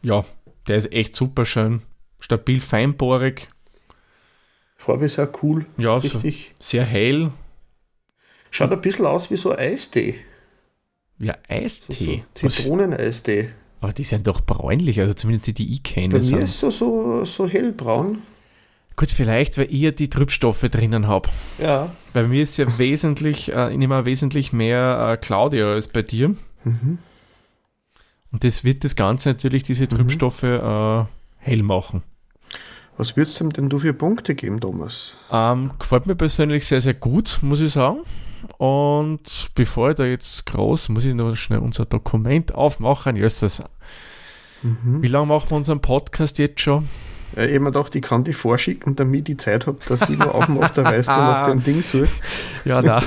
Ja, 0.01 0.25
der 0.69 0.77
ist 0.77 0.91
echt 0.93 1.15
super 1.15 1.45
schön. 1.45 1.83
Stabil, 2.21 2.61
feinporig, 2.61 3.49
Farbe 4.77 5.07
ist 5.07 5.19
auch 5.19 5.29
cool. 5.43 5.67
ja, 5.77 5.99
so 6.01 6.19
Richtig. 6.19 6.55
sehr 6.61 6.85
hell. 6.85 7.31
Schaut 8.51 8.73
ein 8.73 8.81
bisschen 8.81 9.07
aus 9.07 9.31
wie 9.31 9.37
so 9.37 9.55
Eistee. 9.57 10.17
Ja, 11.19 11.37
Eistee. 11.49 12.23
So 12.35 12.47
Was- 12.47 12.55
Zitroneneistee. 12.57 13.51
Aber 13.81 13.93
die 13.93 14.05
sind 14.05 14.27
doch 14.27 14.41
bräunlich, 14.41 15.01
also 15.01 15.15
zumindest 15.15 15.49
die, 15.49 15.53
die 15.55 15.73
ich 15.73 15.83
Bei 15.83 15.91
kenne. 15.91 16.15
mir 16.15 16.23
sind- 16.23 16.43
ist 16.43 16.59
so, 16.59 16.71
so, 16.71 17.25
so 17.25 17.47
hellbraun. 17.49 18.23
Gut, 18.97 19.11
vielleicht, 19.11 19.59
weil 19.59 19.67
ich 19.73 19.81
ja 19.81 19.91
die 19.93 20.11
Trübstoffe 20.11 20.63
drinnen 20.63 21.07
habe. 21.07 21.29
Ja. 21.59 21.93
Bei 22.13 22.25
mir 22.25 22.43
ist 22.43 22.57
ja 22.57 22.79
wesentlich, 22.79 23.53
äh, 23.53 23.71
auch 23.71 24.05
wesentlich 24.05 24.53
mehr 24.53 25.13
äh, 25.13 25.17
Claudia 25.25 25.73
als 25.73 25.87
bei 25.89 26.03
dir. 26.03 26.31
Mhm. 26.65 26.99
Und 28.33 28.43
das 28.45 28.65
wird 28.65 28.83
das 28.85 28.97
Ganze 28.97 29.29
natürlich, 29.31 29.63
diese 29.63 29.87
Trübstoffe, 29.87 30.43
äh, 30.43 31.05
hell 31.49 31.63
machen. 31.63 32.03
Was 32.97 33.17
würdest 33.17 33.41
du 33.41 33.49
denn 33.49 33.69
du 33.69 33.79
für 33.79 33.95
Punkte 33.95 34.35
geben, 34.35 34.61
Thomas? 34.61 35.15
Ähm, 35.31 35.71
gefällt 35.79 36.07
mir 36.07 36.17
persönlich 36.17 36.67
sehr, 36.67 36.81
sehr 36.81 36.95
gut, 36.95 37.39
muss 37.43 37.61
ich 37.61 37.73
sagen. 37.73 37.99
Und 38.57 39.51
bevor 39.55 39.91
ich 39.91 39.97
da 39.97 40.05
jetzt 40.05 40.47
groß, 40.47 40.89
muss 40.91 41.05
ich 41.05 41.15
noch 41.15 41.35
schnell 41.37 41.61
unser 41.61 41.85
Dokument 41.85 42.55
aufmachen. 42.55 43.17
Jösses, 43.17 43.63
Mhm. 44.63 45.03
wie 45.03 45.07
lange 45.09 45.27
machen 45.27 45.51
wir 45.51 45.57
unseren 45.57 45.81
Podcast 45.81 46.39
jetzt 46.39 46.61
schon? 46.61 46.89
Ja, 47.37 47.45
ich 47.45 47.61
mir 47.61 47.67
gedacht, 47.71 47.95
ich 47.95 48.03
kann 48.03 48.25
die 48.25 48.33
vorschicken, 48.33 48.97
damit 48.97 49.29
ich 49.29 49.39
Zeit 49.39 49.67
habe, 49.69 49.79
dass 49.89 50.09
ich 50.09 50.19
noch 50.19 50.35
aufmache, 50.35 50.73
da 50.75 50.85
weißt 50.85 51.09
du 51.09 51.13
noch 51.13 51.47
den 51.47 51.63
Ding 51.65 51.83
so. 51.83 52.05
Ja, 52.65 52.83
na. 52.83 53.03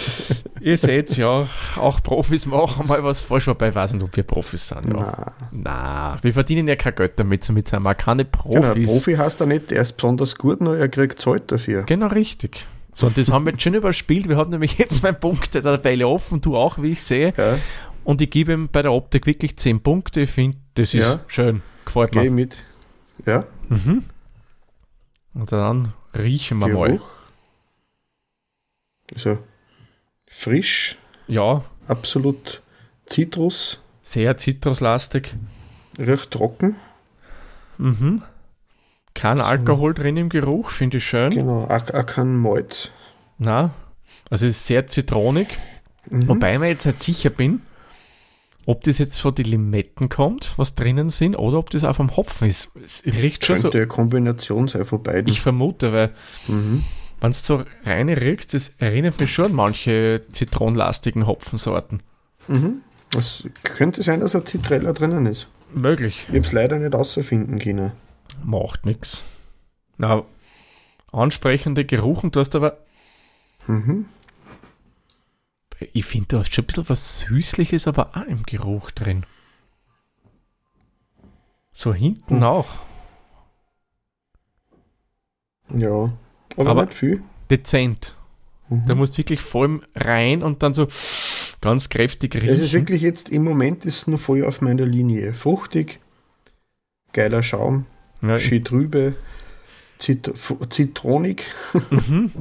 Ihr 0.60 0.76
seht 0.76 1.16
ja, 1.16 1.48
auch 1.76 2.02
Profis 2.02 2.46
machen 2.46 2.86
mal 2.88 3.02
was 3.04 3.20
falsch, 3.20 3.46
wobei 3.46 3.68
ich 3.68 3.74
weiß 3.74 3.92
nicht, 3.92 4.02
ob 4.02 4.16
wir 4.16 4.22
Profis 4.24 4.68
sind. 4.68 4.92
Ja. 4.92 5.32
Na, 5.52 6.16
wir 6.22 6.32
verdienen 6.32 6.66
ja 6.66 6.76
kein 6.76 6.94
Geld 6.94 7.12
damit, 7.20 7.44
somit 7.44 7.68
sind 7.68 7.82
wir 7.82 7.94
keine 7.94 8.24
genau, 8.24 8.42
Profis. 8.42 8.86
Profi 8.86 9.14
heißt 9.14 9.40
er 9.40 9.46
nicht, 9.46 9.70
der 9.70 9.82
ist 9.82 9.92
besonders 9.92 10.36
gut, 10.36 10.60
nur 10.60 10.76
er 10.76 10.88
kriegt 10.88 11.20
Zeit 11.20 11.52
dafür. 11.52 11.82
Genau 11.84 12.08
richtig. 12.08 12.66
So, 12.94 13.06
und 13.08 13.18
das 13.18 13.30
haben 13.30 13.44
wir 13.44 13.52
jetzt 13.52 13.62
schon 13.62 13.74
überspielt. 13.74 14.28
Wir 14.28 14.36
haben 14.38 14.50
nämlich 14.50 14.78
jetzt 14.78 14.96
zwei 14.96 15.12
Punkte 15.12 15.60
der 15.60 15.76
Tabelle 15.76 16.08
offen, 16.08 16.40
du 16.40 16.56
auch, 16.56 16.80
wie 16.80 16.92
ich 16.92 17.02
sehe. 17.02 17.32
Ja, 17.36 17.58
Und 18.04 18.22
ich 18.22 18.30
gebe 18.30 18.52
ihm 18.54 18.68
bei 18.72 18.80
der 18.82 18.92
Optik 18.92 19.26
wirklich 19.26 19.56
10 19.58 19.80
Punkte. 19.82 20.22
Ich 20.22 20.30
finde, 20.30 20.56
das 20.74 20.94
ist 20.94 21.04
Ja. 21.06 21.20
schön. 21.26 21.60
Gefällt 21.84 22.12
geh 22.12 22.20
mir. 22.24 22.30
mit. 22.30 22.56
Ja, 23.26 23.44
Mhm. 23.68 24.04
Und 25.34 25.52
dann 25.52 25.92
riechen 26.14 26.58
wir 26.58 26.68
mal. 26.68 26.88
Geruch. 26.88 27.08
Frisch, 30.26 30.96
Ja, 31.28 31.64
absolut 31.88 32.62
Zitrus, 33.06 33.78
sehr 34.02 34.36
zitruslastig. 34.36 35.34
recht 35.98 36.30
trocken. 36.30 36.76
Mhm. 37.78 38.22
Kein 39.14 39.40
Alkohol 39.40 39.94
drin 39.94 40.16
im 40.18 40.28
Geruch, 40.28 40.70
finde 40.70 40.98
ich 40.98 41.06
schön. 41.06 41.30
Genau, 41.30 41.64
auch, 41.64 41.94
auch 41.94 42.06
kein 42.06 42.36
Malz. 42.36 42.90
Na, 43.38 43.70
also 44.30 44.46
ist 44.46 44.66
sehr 44.66 44.86
zitronig. 44.86 45.48
Mhm. 46.10 46.28
Wobei 46.28 46.54
ich 46.54 46.60
mir 46.60 46.68
jetzt 46.68 46.86
nicht 46.86 47.00
sicher 47.00 47.30
bin, 47.30 47.62
ob 48.66 48.82
das 48.82 48.98
jetzt 48.98 49.20
von 49.20 49.34
den 49.34 49.46
Limetten 49.46 50.08
kommt, 50.08 50.54
was 50.56 50.74
drinnen 50.74 51.08
sind, 51.08 51.36
oder 51.36 51.58
ob 51.58 51.70
das 51.70 51.84
auch 51.84 51.96
vom 51.96 52.16
Hopfen 52.16 52.48
ist. 52.48 52.68
Es 52.84 53.04
riecht 53.06 53.46
schon 53.46 53.56
so. 53.56 53.62
Könnte 53.62 53.78
eine 53.78 53.86
Kombination 53.86 54.68
sein 54.68 54.84
von 54.84 55.02
beiden. 55.02 55.28
Ich 55.28 55.40
vermute, 55.40 55.92
weil 55.92 56.12
mhm. 56.48 56.84
Wenn 57.26 57.32
du 57.32 57.38
so 57.38 57.64
reine 57.84 58.20
riechst, 58.20 58.54
das 58.54 58.72
erinnert 58.78 59.18
mich 59.18 59.32
schon 59.32 59.46
an 59.46 59.52
manche 59.52 60.22
zitronenlastigen 60.32 61.26
Hopfensorten. 61.26 62.02
Mhm. 62.48 62.82
Es 63.16 63.44
könnte 63.64 64.02
sein, 64.02 64.20
dass 64.20 64.34
ein 64.36 64.46
Zitrella 64.46 64.92
drinnen 64.92 65.26
ist. 65.26 65.48
Möglich. 65.74 66.22
Ich 66.28 66.28
habe 66.28 66.40
es 66.40 66.52
leider 66.52 66.78
nicht 66.78 66.94
außerfinden 66.94 67.58
können. 67.58 67.92
Macht 68.44 68.86
nichts. 68.86 69.24
Na, 69.98 70.22
ansprechende 71.12 71.84
Geruchen, 71.84 72.30
du 72.30 72.40
hast 72.40 72.54
aber, 72.54 72.78
Mhm. 73.66 74.06
ich 75.92 76.04
finde, 76.04 76.28
du 76.28 76.38
hast 76.38 76.54
schon 76.54 76.62
ein 76.62 76.66
bisschen 76.68 76.88
was 76.88 77.18
Süßliches, 77.20 77.88
aber 77.88 78.10
auch 78.16 78.26
im 78.26 78.44
Geruch 78.44 78.90
drin. 78.92 79.26
So 81.72 81.92
hinten 81.92 82.36
Hm. 82.36 82.42
auch. 82.44 82.68
Ja, 85.74 86.12
aber, 86.56 86.70
Aber- 86.70 86.84
nicht 86.84 86.94
viel. 86.94 87.22
Dezent. 87.50 88.14
Mhm. 88.68 88.82
Da 88.88 88.94
musst 88.96 89.14
du 89.14 89.18
wirklich 89.18 89.40
voll 89.40 89.82
rein 89.94 90.42
und 90.42 90.62
dann 90.62 90.74
so 90.74 90.88
ganz 91.60 91.88
kräftig 91.88 92.34
riechen. 92.34 92.48
Es 92.48 92.60
ist 92.60 92.72
wirklich 92.72 93.02
jetzt, 93.02 93.28
im 93.28 93.44
Moment 93.44 93.84
ist 93.84 93.96
es 93.98 94.06
noch 94.08 94.18
voll 94.18 94.44
auf 94.44 94.60
meiner 94.60 94.84
Linie. 94.84 95.34
Fruchtig, 95.34 96.00
geiler 97.12 97.42
Schaum, 97.42 97.86
ja, 98.22 98.38
schön 98.38 98.64
trübe, 98.64 99.14
Zit 99.98 100.30
zitronig. 100.70 101.44
mhm. 101.90 102.32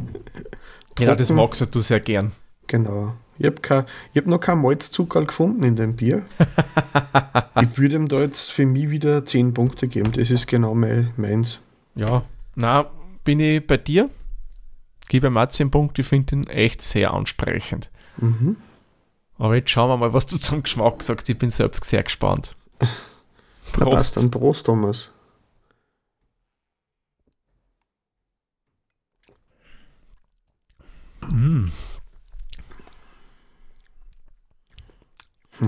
Genau, 0.98 1.14
das 1.14 1.30
magst 1.30 1.76
du 1.76 1.82
sehr 1.82 2.00
gern. 2.00 2.32
Genau. 2.68 3.14
Ich 3.38 3.46
habe 3.46 3.86
hab 4.16 4.28
noch 4.28 4.40
kein 4.40 4.62
Malzzuckerl 4.62 5.26
gefunden 5.26 5.64
in 5.64 5.76
dem 5.76 5.98
Bier. 5.98 6.24
ich 7.62 7.78
würde 7.78 7.96
ihm 7.98 8.08
da 8.08 8.22
jetzt 8.22 8.54
für 8.54 8.66
mich 8.66 8.90
wieder 8.90 9.26
10 9.26 9.54
Punkte 9.54 9.90
geben. 9.90 10.14
Das 10.14 10.32
ist 10.32 10.48
genau 10.48 10.74
mein, 10.74 11.12
meins. 11.18 11.60
Ja, 11.96 12.24
na, 12.56 12.86
bin 13.26 13.42
ich 13.42 13.66
bei 13.68 13.76
dir. 13.76 14.10
Gebe 15.10 15.30
auch 15.30 15.48
10 15.48 15.70
Punkte. 15.70 16.02
Ich 16.02 16.08
finde 16.08 16.36
ihn 16.36 16.48
echt 16.48 16.82
sehr 16.82 17.14
ansprechend. 17.14 17.92
Mhm. 18.18 18.56
Aber 19.38 19.56
jetzt 19.56 19.70
schauen 19.70 19.90
wir 19.90 19.98
mal, 19.98 20.14
was 20.14 20.26
du 20.26 20.38
zum 20.38 20.64
Geschmack 20.64 21.04
sagst. 21.04 21.28
Ich 21.30 21.38
bin 21.38 21.52
selbst 21.52 21.84
sehr 21.84 22.04
gespannt. 22.04 22.56
Prost. 23.74 23.92
passt 23.92 24.18
dann 24.18 24.32
Prost, 24.32 24.66
Thomas. 24.66 25.12
Mm. 31.28 31.72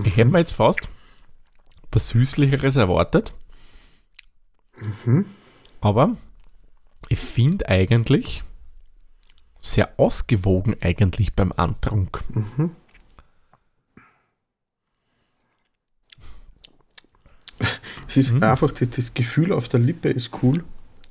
Ich 0.04 0.16
hätte 0.16 0.26
mir 0.26 0.40
jetzt 0.40 0.54
fast 0.54 0.90
was 1.92 2.10
Süßlicheres 2.10 2.76
erwartet. 2.76 3.34
Mhm. 5.06 5.26
Aber 5.82 6.16
ich 7.10 7.20
finde 7.20 7.68
eigentlich 7.70 8.44
sehr 9.60 9.90
ausgewogen 9.98 10.76
eigentlich 10.82 11.34
beim 11.34 11.52
Antrunk. 11.56 12.24
Mhm. 12.30 12.72
Es 18.08 18.18
ist 18.18 18.32
mhm. 18.32 18.44
einfach, 18.44 18.72
das, 18.72 18.90
das, 18.92 19.14
Gefühl 19.14 19.52
auf 19.52 19.68
der 19.68 19.80
Lippe 19.80 20.10
ist 20.10 20.32
cool. 20.42 20.64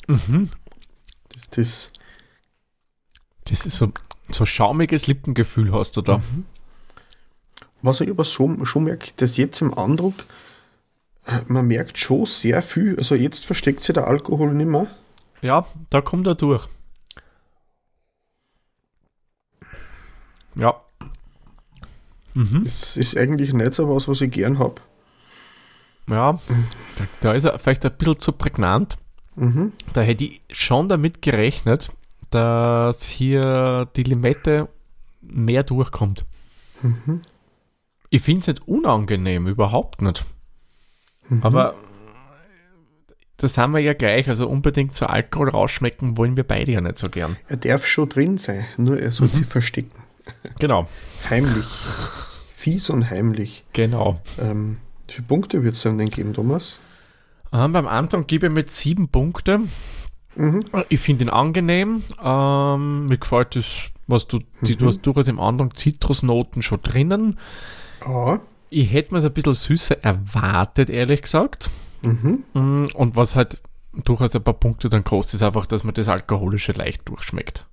Mhm. 0.07 0.51
Das, 1.33 1.51
das, 1.51 1.91
das 3.45 3.67
ist 3.67 3.77
so, 3.77 3.93
so 4.31 4.47
schaumiges 4.47 5.07
Lippengefühl 5.07 5.73
hast 5.73 5.97
du 5.97 6.03
da. 6.03 6.19
Mhm. 6.19 6.45
Was 7.83 8.01
ich 8.01 8.11
aber 8.11 8.25
so, 8.25 8.65
schon 8.65 8.85
merke, 8.85 9.11
dass 9.17 9.37
jetzt 9.37 9.61
im 9.61 9.75
Andruck, 9.75 10.15
äh, 11.27 11.41
man 11.47 11.67
merkt 11.67 11.99
schon 11.99 12.27
sehr 12.27 12.63
viel, 12.63 12.97
also 12.97 13.15
jetzt 13.15 13.45
versteckt 13.45 13.81
sich 13.83 13.95
der 13.95 14.07
Alkohol 14.07 14.55
nicht 14.55 14.69
mehr. 14.69 14.87
Ja, 15.47 15.65
da 15.91 16.01
kommt 16.01 16.27
er 16.27 16.35
durch. 16.35 16.67
Ja. 20.57 20.75
Mhm. 22.35 22.65
Das 22.65 22.97
ist 22.97 23.17
eigentlich 23.17 23.53
nicht 23.53 23.75
so 23.75 23.89
was, 23.89 24.09
was 24.09 24.21
ich 24.23 24.33
gern 24.33 24.59
habe. 24.59 24.83
Ja, 26.09 26.41
da, 26.99 27.05
da, 27.21 27.33
ist 27.33 27.45
er 27.45 27.59
vielleicht 27.61 27.85
ein 27.87 27.97
bisschen 27.97 28.19
zu 28.19 28.33
prägnant. 28.33 28.97
Mhm. 29.37 29.73
Da 29.93 30.01
hätte 30.01 30.25
ich 30.25 30.43
schon 30.51 30.89
damit 30.89 31.23
gerechnet, 31.23 31.93
dass 32.31 33.05
hier 33.05 33.89
die 33.95 34.03
Limette 34.03 34.69
mehr 35.21 35.63
durchkommt. 35.63 36.25
Mhm. 36.83 37.23
Ich 38.11 38.23
finde 38.23 38.41
es 38.41 38.47
nicht 38.49 38.67
unangenehm, 38.67 39.47
überhaupt 39.47 40.03
nicht. 40.03 40.25
Mhm. 41.29 41.43
Aber 41.45 41.77
das 43.37 43.59
haben 43.59 43.73
wir 43.73 43.81
ja 43.81 43.93
gleich. 43.93 44.29
Also 44.29 44.49
unbedingt 44.49 44.95
zu 44.95 45.09
Alkohol 45.09 45.51
rausschmecken 45.51 46.17
wollen 46.17 46.37
wir 46.37 46.45
beide 46.45 46.73
ja 46.73 46.81
nicht 46.81 46.99
so 46.99 47.09
gern. 47.09 47.37
Er 47.49 47.57
darf 47.57 47.87
schon 47.87 48.09
drin 48.09 48.39
sein, 48.39 48.67
nur 48.77 48.99
er 48.99 49.13
soll 49.13 49.29
mhm. 49.29 49.33
sie 49.33 49.45
verstecken. 49.45 50.03
Genau. 50.59 50.89
Heimlich. 51.29 51.67
Fies 52.55 52.91
und 52.91 53.11
heimlich. 53.11 53.65
Genau. 53.73 54.21
Ähm, 54.41 54.79
wie 55.07 55.15
viele 55.15 55.27
Punkte 55.27 55.63
wird 55.63 55.75
es 55.75 55.83
denn 55.83 55.99
geben, 56.11 56.35
Thomas? 56.35 56.79
Ähm, 57.53 57.73
beim 57.73 57.87
Anton 57.87 58.27
gebe 58.27 58.47
ich 58.47 58.53
mit 58.53 58.73
sieben 58.73 59.09
Punkte. 59.09 59.61
Mhm. 60.35 60.65
Ich 60.89 61.01
finde 61.01 61.25
ihn 61.25 61.31
angenehm. 61.31 62.03
Ähm, 62.23 63.07
mir 63.07 63.19
gefällt 63.19 63.55
das, 63.57 63.91
was 64.07 64.27
du, 64.27 64.41
die, 64.63 64.75
mhm. 64.75 64.79
du 64.79 64.87
hast 64.87 65.03
durchaus 65.03 65.29
im 65.29 65.39
Anton 65.39 65.73
Zitrusnoten 65.75 66.63
schon 66.63 66.83
drinnen. 66.83 67.39
Ja. 68.05 68.41
Ich 68.69 68.93
hätte 68.93 69.15
mir 69.15 69.19
es 69.19 69.25
ein 69.25 69.33
bisschen 69.33 69.55
süßer 69.55 70.03
erwartet, 70.03 70.91
ehrlich 70.91 71.23
gesagt. 71.23 71.71
Mhm. 72.07 72.89
Und 72.95 73.17
was 73.17 73.35
halt 73.35 73.61
durchaus 74.05 74.35
ein 74.35 74.43
paar 74.43 74.55
Punkte 74.55 74.89
dann 74.89 75.05
kostet, 75.05 75.41
ist 75.41 75.43
einfach, 75.43 75.67
dass 75.67 75.85
man 75.85 75.95
das 75.95 76.09
Alkoholische 76.09 76.73
leicht 76.73 77.09
durchschmeckt. 77.09 77.67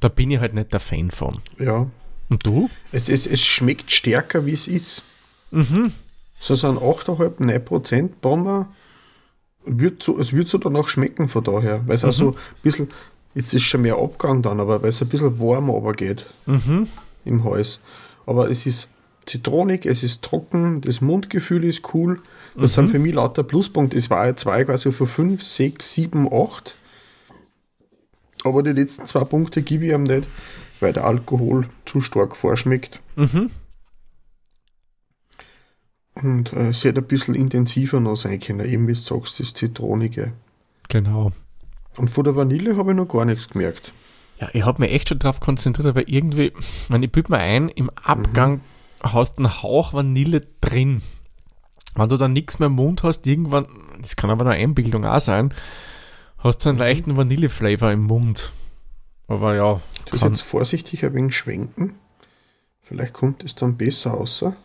Da 0.00 0.08
bin 0.08 0.30
ich 0.30 0.40
halt 0.40 0.54
nicht 0.54 0.72
der 0.72 0.80
Fan 0.80 1.10
von. 1.10 1.38
Ja. 1.58 1.86
Und 2.28 2.46
du? 2.46 2.70
Es, 2.92 3.08
es, 3.08 3.26
es 3.26 3.44
schmeckt 3.44 3.90
stärker, 3.90 4.46
wie 4.46 4.52
es 4.52 4.68
ist. 4.68 5.02
Mhm. 5.50 5.92
So 6.40 6.54
sind 6.54 6.78
8,5, 6.78 7.42
9 7.42 7.64
Prozent 7.64 8.20
Bomber. 8.20 8.68
Wird 9.64 10.02
so, 10.02 10.18
es 10.18 10.32
wird 10.32 10.48
so 10.48 10.58
danach 10.58 10.88
schmecken 10.88 11.28
von 11.28 11.44
daher, 11.44 11.86
weil 11.86 11.96
es 11.96 12.02
mhm. 12.02 12.08
auch 12.08 12.12
so 12.12 12.30
ein 12.30 12.62
bisschen, 12.62 12.88
jetzt 13.34 13.52
ist 13.52 13.64
schon 13.64 13.82
mehr 13.82 13.96
Abgang 13.96 14.40
dann, 14.42 14.60
aber 14.60 14.82
weil 14.82 14.90
es 14.90 15.02
ein 15.02 15.08
bisschen 15.08 15.38
warm 15.40 15.70
aber 15.70 15.92
geht 15.92 16.24
mhm. 16.46 16.88
im 17.24 17.44
Hals. 17.44 17.80
Aber 18.24 18.50
es 18.50 18.66
ist 18.66 18.88
zitronig, 19.26 19.84
es 19.84 20.02
ist 20.02 20.22
trocken, 20.22 20.80
das 20.80 21.00
Mundgefühl 21.00 21.64
ist 21.64 21.92
cool. 21.92 22.20
Das 22.58 22.72
mhm. 22.72 22.74
sind 22.74 22.90
für 22.90 22.98
mich 22.98 23.14
lauter 23.14 23.42
Pluspunkte. 23.42 23.96
Es 23.96 24.10
war 24.10 24.26
ja 24.26 24.36
zwei 24.36 24.64
quasi 24.64 24.92
von 24.92 25.06
5, 25.06 25.42
6, 25.42 25.94
7, 25.94 26.32
8. 26.32 26.74
Aber 28.44 28.62
die 28.62 28.72
letzten 28.72 29.06
zwei 29.06 29.24
Punkte 29.24 29.62
gebe 29.62 29.86
ich 29.86 29.92
ihm 29.92 30.04
nicht, 30.04 30.28
weil 30.80 30.92
der 30.92 31.04
Alkohol 31.04 31.66
zu 31.86 32.00
stark 32.00 32.36
vorschmeckt. 32.36 33.00
Mhm. 33.16 33.50
Und 36.14 36.52
äh, 36.52 36.70
es 36.70 36.84
hätte 36.84 37.00
ein 37.00 37.06
bisschen 37.06 37.34
intensiver 37.34 38.00
noch 38.00 38.16
sein 38.16 38.40
können, 38.40 38.68
eben 38.68 38.88
wie 38.88 38.92
du 38.92 38.98
sagst, 38.98 39.38
das 39.38 39.54
Zitronige. 39.54 40.32
Genau. 40.88 41.32
Und 41.96 42.10
von 42.10 42.24
der 42.24 42.36
Vanille 42.36 42.76
habe 42.76 42.92
ich 42.92 42.96
noch 42.96 43.08
gar 43.08 43.24
nichts 43.24 43.48
gemerkt. 43.48 43.92
Ja, 44.40 44.48
ich 44.52 44.64
habe 44.64 44.82
mich 44.82 44.92
echt 44.92 45.08
schon 45.08 45.18
darauf 45.18 45.40
konzentriert, 45.40 45.86
aber 45.86 46.08
irgendwie, 46.08 46.52
wenn 46.88 47.02
ich 47.02 47.10
bild 47.10 47.28
mir 47.28 47.38
ein, 47.38 47.68
im 47.68 47.90
Abgang 47.90 48.54
mhm. 48.54 48.60
hast 49.02 49.38
du 49.38 49.44
einen 49.44 49.62
Hauch 49.62 49.92
Vanille 49.92 50.42
drin. 50.60 51.02
Wenn 51.98 52.08
du 52.08 52.16
dann 52.16 52.32
nichts 52.32 52.60
mehr 52.60 52.66
im 52.66 52.74
Mund 52.74 53.02
hast, 53.02 53.26
irgendwann, 53.26 53.66
das 54.00 54.14
kann 54.14 54.30
aber 54.30 54.46
eine 54.46 54.54
Einbildung 54.54 55.04
auch 55.04 55.18
sein, 55.18 55.52
hast 56.38 56.64
du 56.64 56.68
einen 56.68 56.78
mhm. 56.78 56.82
leichten 56.84 57.16
Vanilleflavor 57.16 57.90
im 57.90 58.04
Mund. 58.04 58.52
Aber 59.26 59.56
ja. 59.56 59.80
Das 60.10 60.20
jetzt 60.20 60.42
vorsichtig 60.42 61.04
ein 61.04 61.14
wenig 61.14 61.36
schwenken. 61.36 61.96
Vielleicht 62.80 63.12
kommt 63.12 63.42
es 63.42 63.56
dann 63.56 63.76
besser 63.76 64.14
außer. 64.14 64.56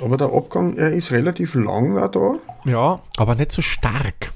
Aber 0.00 0.16
der 0.18 0.32
Abgang, 0.32 0.76
er 0.76 0.92
ist 0.92 1.10
relativ 1.10 1.54
lang 1.54 1.98
auch 1.98 2.10
da. 2.10 2.70
Ja, 2.70 3.00
aber 3.16 3.34
nicht 3.34 3.52
so 3.52 3.62
stark. 3.62 4.30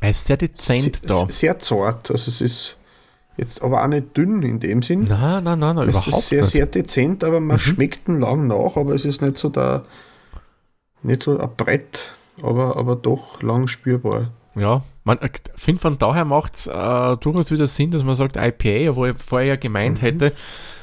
Er 0.00 0.10
ist 0.10 0.26
sehr 0.26 0.36
dezent 0.36 0.96
sehr, 0.96 1.08
da. 1.08 1.32
Sehr 1.32 1.58
zart. 1.58 2.10
Also 2.10 2.30
es 2.30 2.40
ist 2.40 2.76
jetzt 3.36 3.62
aber 3.62 3.82
auch 3.82 3.88
nicht 3.88 4.16
dünn 4.16 4.42
in 4.42 4.60
dem 4.60 4.82
Sinn. 4.82 5.04
Nein, 5.04 5.42
nein, 5.42 5.58
nein, 5.58 5.74
nein 5.74 5.88
überhaupt 5.88 6.06
nicht. 6.06 6.16
Es 6.16 6.22
ist 6.22 6.28
sehr, 6.28 6.42
nicht. 6.42 6.52
sehr 6.52 6.66
dezent, 6.66 7.24
aber 7.24 7.40
man 7.40 7.56
mhm. 7.56 7.60
schmeckt 7.60 8.08
ihn 8.08 8.20
lang 8.20 8.46
nach, 8.46 8.76
aber 8.76 8.94
es 8.94 9.04
ist 9.04 9.22
nicht 9.22 9.38
so 9.38 9.48
der, 9.48 9.84
nicht 11.02 11.22
so 11.22 11.38
ein 11.38 11.50
Brett, 11.56 12.12
aber, 12.42 12.76
aber 12.76 12.96
doch 12.96 13.42
lang 13.42 13.68
spürbar. 13.68 14.30
Ja, 14.54 14.82
man 15.04 15.18
äh, 15.18 15.30
finde 15.56 15.80
von 15.80 15.98
daher 15.98 16.24
macht 16.24 16.56
es 16.56 16.66
äh, 16.66 17.16
durchaus 17.16 17.50
wieder 17.50 17.66
Sinn, 17.66 17.90
dass 17.90 18.04
man 18.04 18.14
sagt 18.14 18.36
IPA, 18.36 18.96
wo 18.96 19.06
ich 19.06 19.16
vorher 19.16 19.48
ja 19.48 19.56
gemeint 19.56 19.98
mhm. 19.98 20.06
hätte, 20.06 20.32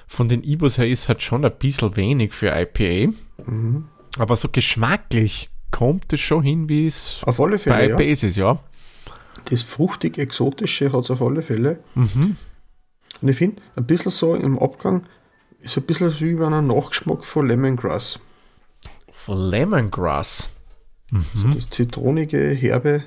von 0.08 0.30
den 0.30 0.44
Ibos 0.44 0.78
her 0.78 0.88
ist 0.88 1.08
halt 1.08 1.22
schon 1.22 1.44
ein 1.44 1.52
bisschen 1.58 1.96
wenig 1.96 2.34
für 2.34 2.50
IPA. 2.50 3.14
Mhm. 3.46 3.86
Aber 4.18 4.36
so 4.36 4.50
geschmacklich 4.50 5.50
kommt 5.72 6.14
es 6.14 6.22
schon 6.22 6.44
hin, 6.44 6.70
wie 6.70 6.88
es 6.88 7.22
auf 7.26 7.40
alle 7.40 7.60
Fälle, 7.60 7.96
bei 7.96 8.06
IPAs 8.06 8.22
ja. 8.22 8.28
ist, 8.30 8.38
ja. 8.38 8.60
Das 9.46 9.62
fruchtig-exotische 9.62 10.92
hat 10.92 11.04
es 11.04 11.12
auf 11.12 11.22
alle 11.22 11.42
Fälle. 11.42 11.80
Mhm. 11.96 12.38
Und 13.22 13.28
ich 13.30 13.38
finde, 13.38 13.62
ein 13.76 13.86
bisschen 13.86 14.12
so 14.12 14.36
im 14.36 14.58
Abgang 14.58 15.04
ist 15.60 15.78
ein 15.78 15.84
bisschen 15.84 16.18
wie 16.20 16.36
bei 16.36 16.48
einem 16.48 16.68
Nachgeschmack 16.68 17.26
von 17.26 17.48
Lemongrass. 17.48 18.20
Lemongrass? 19.28 20.50
Mhm. 21.12 21.26
So 21.34 21.48
das 21.50 21.70
zitronige, 21.70 22.50
herbe, 22.50 23.04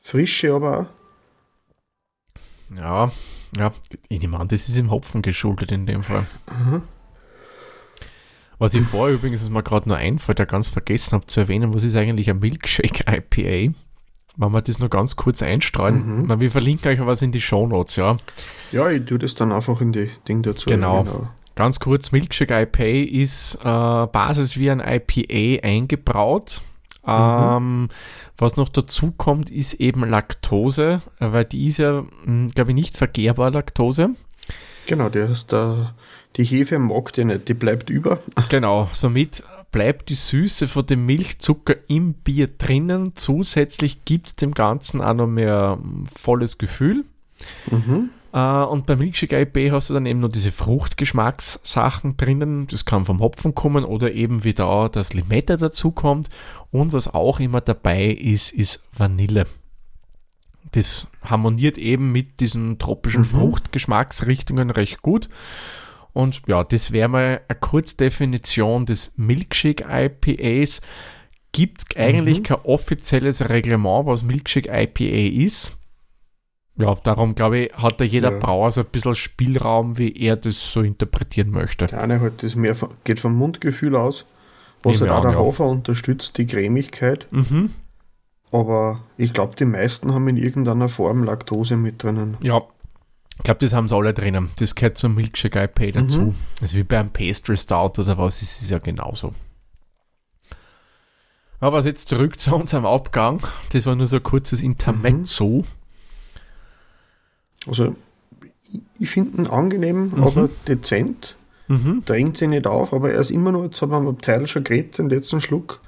frische 0.00 0.54
aber 0.54 0.78
auch. 0.80 0.86
Ja, 2.76 3.12
ja, 3.56 3.72
ich 4.08 4.20
nehme 4.20 4.38
an, 4.38 4.48
das 4.48 4.68
ist 4.68 4.76
im 4.76 4.90
Hopfen 4.90 5.22
geschuldet 5.22 5.72
in 5.72 5.86
dem 5.86 6.02
Fall. 6.02 6.26
Mhm. 6.50 6.82
Was 8.58 8.74
ich 8.74 8.82
vorher 8.82 9.14
übrigens, 9.14 9.42
was 9.42 9.50
mir 9.50 9.62
gerade 9.62 9.88
nur 9.88 9.98
einfällt, 9.98 10.38
ja 10.38 10.46
ganz 10.46 10.68
vergessen 10.68 11.12
habe 11.12 11.26
zu 11.26 11.40
erwähnen, 11.40 11.74
was 11.74 11.84
ist 11.84 11.94
eigentlich 11.94 12.30
ein 12.30 12.38
Milkshake 12.38 13.04
IPA? 13.06 13.74
Wenn 14.38 14.52
wir 14.52 14.62
das 14.62 14.78
nur 14.78 14.90
ganz 14.90 15.16
kurz 15.16 15.42
einstreuen. 15.42 16.26
Mhm. 16.26 16.40
Wir 16.40 16.50
verlinken 16.50 16.90
euch 16.90 17.06
was 17.06 17.22
in 17.22 17.32
die 17.32 17.40
Show 17.40 17.66
Notes, 17.66 17.96
ja. 17.96 18.18
Ja, 18.72 18.90
ich 18.90 19.04
tue 19.04 19.18
das 19.18 19.34
dann 19.34 19.52
einfach 19.52 19.80
in 19.80 19.92
die 19.92 20.10
Ding 20.28 20.42
dazu. 20.42 20.68
Genau. 20.68 21.04
genau. 21.04 21.28
Ganz 21.56 21.80
kurz, 21.80 22.12
Milkshake 22.12 22.52
IPA 22.52 23.10
ist 23.10 23.56
äh, 23.56 24.06
Basis 24.06 24.58
wie 24.58 24.70
ein 24.70 24.80
IPA 24.80 25.66
eingebraut. 25.66 26.60
Mhm. 27.06 27.12
Ähm, 27.12 27.88
was 28.36 28.56
noch 28.56 28.68
dazu 28.68 29.10
kommt, 29.12 29.48
ist 29.48 29.74
eben 29.74 30.08
Laktose, 30.08 31.00
äh, 31.18 31.32
weil 31.32 31.46
die 31.46 31.66
ist 31.66 31.78
ja, 31.78 32.04
hm, 32.24 32.50
glaube 32.54 32.72
ich, 32.72 32.74
nicht 32.74 32.96
vergehrbar, 32.96 33.50
Laktose. 33.50 34.10
Genau, 34.86 35.08
der 35.08 35.30
ist 35.30 35.50
da, 35.50 35.94
die 36.36 36.44
Hefe 36.44 36.78
mag 36.78 37.14
die 37.14 37.24
nicht, 37.24 37.48
die 37.48 37.54
bleibt 37.54 37.88
über. 37.88 38.18
Genau, 38.50 38.90
somit 38.92 39.42
bleibt 39.72 40.10
die 40.10 40.14
Süße 40.14 40.68
von 40.68 40.86
dem 40.86 41.06
Milchzucker 41.06 41.76
im 41.88 42.12
Bier 42.12 42.48
drinnen. 42.48 43.12
Zusätzlich 43.14 44.04
gibt 44.04 44.26
es 44.26 44.36
dem 44.36 44.52
Ganzen 44.52 45.00
auch 45.00 45.14
noch 45.14 45.26
mehr 45.26 45.78
hm, 45.80 46.06
volles 46.06 46.58
Gefühl. 46.58 47.06
Mhm. 47.70 48.10
Äh, 48.36 48.64
und 48.64 48.84
beim 48.84 48.98
Milkshake 48.98 49.32
IPA 49.40 49.74
hast 49.74 49.88
du 49.88 49.94
dann 49.94 50.04
eben 50.04 50.20
noch 50.20 50.28
diese 50.28 50.52
Fruchtgeschmackssachen 50.52 52.18
drinnen. 52.18 52.66
Das 52.66 52.84
kann 52.84 53.06
vom 53.06 53.20
Hopfen 53.20 53.54
kommen 53.54 53.84
oder 53.84 54.12
eben 54.12 54.44
wie 54.44 54.52
da 54.52 54.90
das 54.90 55.14
Limette 55.14 55.56
dazu 55.56 55.90
kommt. 55.90 56.28
Und 56.70 56.92
was 56.92 57.08
auch 57.12 57.40
immer 57.40 57.62
dabei 57.62 58.04
ist, 58.08 58.52
ist 58.52 58.82
Vanille. 58.92 59.46
Das 60.72 61.08
harmoniert 61.22 61.78
eben 61.78 62.12
mit 62.12 62.40
diesen 62.40 62.78
tropischen 62.78 63.22
Mhm. 63.22 63.26
Fruchtgeschmacksrichtungen 63.26 64.68
recht 64.68 65.00
gut. 65.00 65.30
Und 66.12 66.42
ja, 66.46 66.62
das 66.62 66.92
wäre 66.92 67.08
mal 67.08 67.40
eine 67.48 67.58
Kurzdefinition 67.58 68.84
des 68.84 69.14
Milkshake 69.16 69.86
IPAs. 69.88 70.82
Gibt 71.52 71.82
es 71.88 71.96
eigentlich 71.96 72.40
Mhm. 72.40 72.42
kein 72.42 72.58
offizielles 72.64 73.48
Reglement, 73.48 74.04
was 74.06 74.22
Milkshake 74.24 74.68
IPA 74.68 75.42
ist. 75.42 75.75
Ja, 76.78 76.94
darum 77.02 77.34
glaube 77.34 77.58
ich, 77.58 77.72
hat 77.74 78.00
da 78.00 78.04
jeder 78.04 78.32
Ja. 78.32 78.38
Brauer 78.38 78.70
so 78.70 78.82
ein 78.82 78.86
bisschen 78.86 79.14
Spielraum, 79.14 79.96
wie 79.96 80.14
er 80.14 80.36
das 80.36 80.72
so 80.72 80.82
interpretieren 80.82 81.50
möchte. 81.50 81.86
Der 81.86 82.02
eine 82.02 82.20
halt 82.20 82.42
das 82.42 82.54
mehr 82.54 82.74
von, 82.74 82.90
geht 83.04 83.18
vom 83.18 83.34
Mundgefühl 83.34 83.96
aus, 83.96 84.26
was 84.82 85.00
halt 85.00 85.10
auch 85.10 85.16
an, 85.16 85.22
der 85.22 85.32
ja. 85.32 85.38
Hafer 85.38 85.66
unterstützt, 85.66 86.36
die 86.36 86.46
Cremigkeit. 86.46 87.26
Mhm. 87.30 87.70
Aber 88.52 89.00
ich 89.16 89.32
glaube, 89.32 89.56
die 89.56 89.64
meisten 89.64 90.14
haben 90.14 90.28
in 90.28 90.36
irgendeiner 90.36 90.88
Form 90.88 91.24
Laktose 91.24 91.76
mit 91.76 92.02
drinnen. 92.02 92.36
Ja, 92.42 92.62
ich 93.38 93.44
glaube, 93.44 93.60
das 93.60 93.72
haben 93.72 93.88
sie 93.88 93.94
alle 93.94 94.14
drinnen. 94.14 94.50
Das 94.58 94.74
gehört 94.74 94.98
zum 94.98 95.14
Milkshake 95.14 95.64
IPA 95.64 96.00
dazu. 96.00 96.20
Mhm. 96.20 96.34
Also 96.60 96.76
wie 96.76 96.84
beim 96.84 97.10
Pastry 97.10 97.56
Stout 97.56 98.00
oder 98.00 98.18
was, 98.18 98.42
ist 98.42 98.62
es 98.62 98.70
ja 98.70 98.78
genauso. 98.78 99.34
Aber 101.60 101.82
jetzt 101.84 102.08
zurück 102.08 102.38
zu 102.38 102.54
unserem 102.54 102.86
Abgang. 102.86 103.40
Das 103.72 103.86
war 103.86 103.94
nur 103.94 104.06
so 104.06 104.16
ein 104.16 104.22
kurzes 104.22 104.60
Intermezzo. 104.62 105.64
Also 107.66 107.94
ich, 108.98 109.10
finde 109.10 109.38
ihn 109.38 109.46
angenehm, 109.46 110.12
Mhm. 110.14 110.22
aber 110.24 110.48
dezent. 110.68 111.36
Mhm. 111.68 112.02
Drängt 112.06 112.36
sich 112.38 112.48
nicht 112.48 112.66
auf, 112.66 112.92
aber 112.92 113.10
er 113.12 113.20
ist 113.20 113.30
immer 113.30 113.50
nur, 113.52 113.64
jetzt 113.64 113.80
haben 113.82 113.90
wir 113.90 113.96
am 113.98 114.20
Teil 114.20 114.46
schon 114.46 114.62
geredet, 114.64 114.98
den 114.98 115.08
letzten 115.10 115.40
Schluck. 115.40 115.80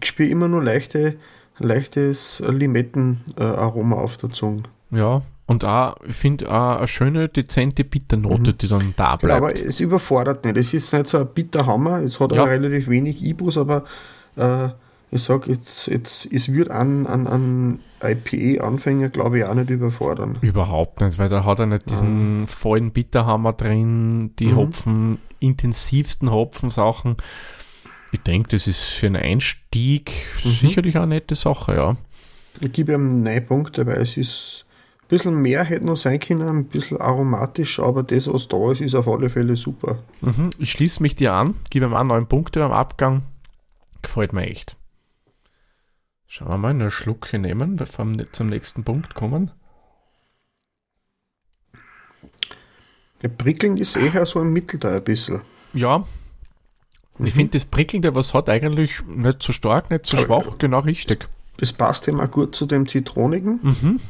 Ich 0.00 0.08
spüre 0.08 0.28
immer 0.28 0.48
nur 0.48 0.62
leichte, 0.62 1.14
leichtes 1.58 2.42
Limettenaroma 2.48 3.96
auf 3.96 4.16
der 4.16 4.30
Zunge. 4.30 4.62
Ja, 4.90 5.22
und 5.46 5.64
auch, 5.64 5.96
ich 6.06 6.14
finde 6.16 6.50
auch 6.52 6.78
eine 6.78 6.88
schöne, 6.88 7.28
dezente 7.28 7.84
Bitternote, 7.84 8.52
Mhm. 8.52 8.58
die 8.58 8.68
dann 8.68 8.94
da 8.96 9.16
Genau, 9.16 9.34
aber 9.34 9.46
bleibt. 9.52 9.60
es 9.60 9.80
überfordert 9.80 10.44
nicht. 10.44 10.56
Es 10.56 10.74
ist 10.74 10.92
nicht 10.92 11.06
so 11.06 11.18
ein 11.18 11.26
Bitterhammer, 11.26 12.02
es 12.02 12.18
hat 12.20 12.32
Ja. 12.32 12.42
auch 12.44 12.48
relativ 12.48 12.88
wenig 12.88 13.22
Ibus, 13.22 13.56
aber 13.58 13.84
äh, 14.36 14.68
ich 15.12 15.22
sage, 15.22 15.50
jetzt, 15.52 15.86
jetzt, 15.88 16.26
es 16.32 16.52
wird 16.52 16.70
an, 16.70 17.06
an, 17.06 17.26
an 17.26 17.80
IPA-Anfänger, 18.02 19.08
glaube 19.08 19.38
ich, 19.38 19.44
auch 19.44 19.54
nicht 19.54 19.70
überfordern. 19.70 20.38
Überhaupt 20.40 21.00
nicht, 21.00 21.18
weil 21.18 21.28
da 21.28 21.44
hat 21.44 21.58
er 21.58 21.66
nicht 21.66 21.90
diesen 21.90 22.46
vollen 22.46 22.92
Bitterhammer 22.92 23.52
drin, 23.52 24.34
die 24.38 24.46
Mhm. 24.46 24.56
Hopfen, 24.56 25.18
intensivsten 25.40 26.30
Hopfensachen. 26.30 27.16
Ich 28.12 28.20
denke, 28.20 28.50
das 28.50 28.66
ist 28.66 28.82
für 28.84 29.06
einen 29.06 29.16
Einstieg 29.22 30.12
Mhm. 30.44 30.48
sicherlich 30.50 30.96
eine 30.96 31.08
nette 31.08 31.34
Sache, 31.34 31.74
ja. 31.74 31.96
Ich 32.60 32.72
gebe 32.72 32.92
ihm 32.92 33.22
9 33.22 33.46
Punkte, 33.46 33.86
weil 33.86 33.98
es 34.02 34.16
ist 34.16 34.64
ein 35.02 35.08
bisschen 35.08 35.34
mehr 35.42 35.64
hätte 35.64 35.86
noch 35.86 35.96
sein 35.96 36.20
können, 36.20 36.48
ein 36.48 36.64
bisschen 36.66 37.00
aromatisch, 37.00 37.80
aber 37.80 38.02
das, 38.02 38.26
was 38.32 38.48
da 38.48 38.70
ist, 38.72 38.80
ist 38.80 38.94
auf 38.94 39.08
alle 39.08 39.30
Fälle 39.30 39.56
super. 39.56 39.98
Mhm. 40.20 40.50
Ich 40.58 40.70
schließe 40.72 41.02
mich 41.02 41.16
dir 41.16 41.32
an, 41.32 41.54
gebe 41.70 41.86
ihm 41.86 41.94
auch 41.94 42.04
neun 42.04 42.26
Punkte 42.26 42.60
beim 42.60 42.72
Abgang. 42.72 43.22
Gefällt 44.02 44.32
mir 44.32 44.46
echt. 44.46 44.76
Schauen 46.32 46.46
wir 46.48 46.58
mal, 46.58 46.68
einen 46.68 46.92
Schluck 46.92 47.26
hier 47.28 47.40
nehmen, 47.40 47.74
bevor 47.74 48.06
wir 48.06 48.32
zum 48.32 48.46
nächsten 48.50 48.84
Punkt 48.84 49.16
kommen. 49.16 49.50
Der 53.22 53.28
prickelnd 53.30 53.80
ist 53.80 53.96
eher 53.96 54.24
so 54.26 54.38
ein 54.38 54.52
Mittelteil 54.52 54.98
ein 54.98 55.02
bisschen. 55.04 55.40
Ja, 55.72 56.04
ich 57.18 57.24
Mhm. 57.24 57.30
finde 57.30 57.58
das 57.58 57.64
Prickelnde, 57.64 58.14
was 58.14 58.32
hat 58.32 58.48
eigentlich 58.48 59.02
nicht 59.08 59.42
so 59.42 59.52
stark, 59.52 59.90
nicht 59.90 60.06
so 60.06 60.18
Aber- 60.18 60.26
schwach, 60.26 60.58
genau 60.58 60.78
richtig. 60.78 61.28
Das 61.56 61.72
passt 61.72 62.06
ihm 62.06 62.20
auch 62.20 62.30
gut 62.30 62.54
zu 62.54 62.64
dem 62.64 62.86
Zitronigen. 62.86 63.58
Mhm. 63.60 64.00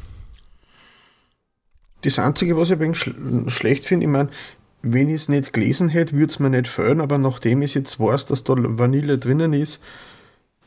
Das 2.01 2.19
Einzige, 2.19 2.55
was 2.55 2.69
ich 2.69 2.73
ein 2.73 2.79
wenig 2.81 2.99
schl 2.99 3.49
schlecht 3.49 3.85
finde, 3.87 4.05
ich 4.05 4.11
meine, 4.11 4.29
wenn 4.83 5.09
ich 5.09 5.15
es 5.15 5.27
nicht 5.27 5.53
gelesen 5.53 5.89
hätte, 5.89 6.13
würde 6.13 6.27
es 6.31 6.37
mir 6.37 6.51
nicht 6.51 6.67
fehlen, 6.67 7.01
aber 7.01 7.17
nachdem 7.17 7.63
ich 7.63 7.73
jetzt 7.73 7.99
weiß, 7.99 8.27
dass 8.27 8.43
da 8.43 8.53
Vanille 8.55 9.17
drinnen 9.17 9.53
ist, 9.53 9.81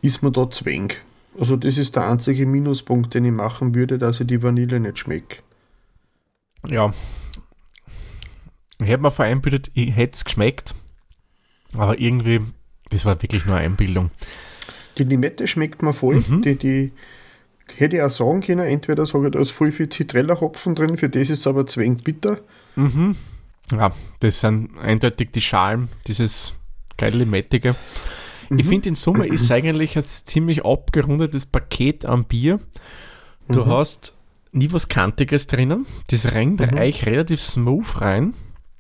ist 0.03 0.21
mir 0.25 0.33
da 0.33 0.51
zwäng. 0.51 0.93
Also 1.39 1.57
das 1.57 1.79
ist 1.79 1.97
der 1.97 2.09
einzige 2.09 2.47
Minuspunkt, 2.47 3.15
den 3.15 3.25
ich 3.25 3.33
machen 3.33 3.75
würde, 3.75 3.99
dass 3.99 4.21
ich 4.21 4.27
die 4.27 4.43
Vanille 4.43 4.81
nicht 4.81 4.99
schmecke. 4.99 5.39
Ja. 6.69 6.93
Ich 8.79 8.87
hätte 8.87 9.03
mir 9.03 9.11
vereinbildet, 9.11 9.71
ich 9.75 9.95
hätte 9.95 10.15
es 10.15 10.25
geschmeckt. 10.25 10.75
Aber 11.73 11.99
irgendwie, 11.99 12.41
das 12.91 13.05
war 13.05 13.21
wirklich 13.21 13.47
nur 13.47 13.57
Einbildung. 13.57 14.11
Die 14.99 15.05
Limette 15.05 15.47
schmeckt 15.47 15.83
mir 15.83 15.93
voll. 15.93 16.23
Mhm. 16.27 16.43
Die, 16.43 16.57
die 16.57 16.93
hätte 17.77 17.97
ich 17.97 18.03
auch 18.03 18.11
sagen 18.11 18.41
können, 18.41 18.67
entweder 18.67 19.07
sage 19.07 19.27
ich, 19.27 19.33
da 19.33 19.41
ist 19.41 19.51
voll 19.51 19.73
viel 19.73 19.89
Zitrella-Hopfen 19.89 20.75
drin, 20.75 20.97
für 20.97 21.09
das 21.09 21.31
ist 21.31 21.41
es 21.41 21.47
aber 21.47 21.67
zwängend 21.67 22.05
bitter. 22.05 22.41
Mhm. 22.77 23.17
Ja, 23.73 23.93
das 24.21 24.41
sind 24.41 24.77
eindeutig 24.79 25.31
die 25.33 25.41
Schalen, 25.41 25.89
dieses 26.07 26.55
geile 26.97 27.19
Limettige. 27.19 27.75
Ich 28.51 28.65
Mhm. 28.65 28.69
finde, 28.69 28.89
in 28.91 28.95
Summe 28.95 29.27
ist 29.27 29.51
eigentlich 29.51 29.97
ein 29.97 30.03
ziemlich 30.03 30.65
abgerundetes 30.65 31.47
Paket 31.47 32.05
am 32.05 32.25
Bier. 32.25 32.61
Du 33.49 33.65
Mhm. 33.65 33.71
hast 33.71 34.13
nie 34.53 34.73
was 34.73 34.89
Kantiges 34.89 35.47
drinnen. 35.47 35.87
Das 36.09 36.33
rennt 36.33 36.61
Mhm. 36.61 36.79
eigentlich 36.79 37.07
relativ 37.07 37.41
smooth 37.41 38.01
rein. 38.01 38.35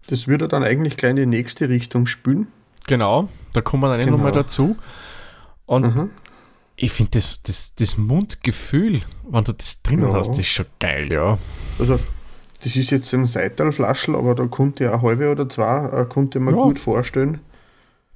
Das 0.06 0.28
würde 0.28 0.48
dann 0.48 0.62
eigentlich 0.62 0.96
gleich 0.96 1.10
in 1.10 1.16
die 1.16 1.26
nächste 1.26 1.68
Richtung 1.68 2.06
spülen. 2.06 2.46
Genau, 2.86 3.28
da 3.54 3.60
kommen 3.62 3.82
wir 3.82 3.88
dann 3.88 4.00
eh 4.00 4.04
Genau. 4.04 4.16
nochmal 4.18 4.32
dazu. 4.32 4.76
Und 5.66 5.94
Mhm. 5.96 6.10
ich 6.76 6.92
finde, 6.92 7.12
das, 7.12 7.42
das, 7.42 7.74
das 7.74 7.96
Mundgefühl, 7.96 9.00
wenn 9.28 9.44
du 9.44 9.52
das 9.52 9.82
drinnen 9.82 10.08
Ja. 10.10 10.12
hast, 10.14 10.30
das 10.30 10.40
ist 10.40 10.48
schon 10.48 10.66
geil, 10.78 11.10
ja. 11.10 11.38
Also, 11.78 11.98
das 12.62 12.76
ist 12.76 12.90
jetzt 12.90 13.12
ein 13.14 13.24
Seitalflaschel, 13.26 14.14
aber 14.14 14.34
da 14.34 14.46
konnte 14.46 14.84
ich 14.84 14.90
eine 14.90 15.00
halbe 15.02 15.30
oder 15.30 15.48
zwei, 15.48 15.86
äh, 15.88 16.04
konnte 16.04 16.38
ich 16.38 16.44
mir 16.44 16.50
Ja. 16.50 16.56
gut 16.62 16.78
vorstellen. 16.78 17.40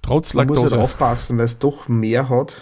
Trotz 0.02 0.32
Man 0.34 0.46
muss 0.46 0.56
halt 0.58 0.64
Laktose. 0.70 0.82
aufpassen, 0.84 1.38
weil 1.38 1.44
es 1.46 1.58
doch 1.58 1.88
mehr 1.88 2.28
hat 2.28 2.54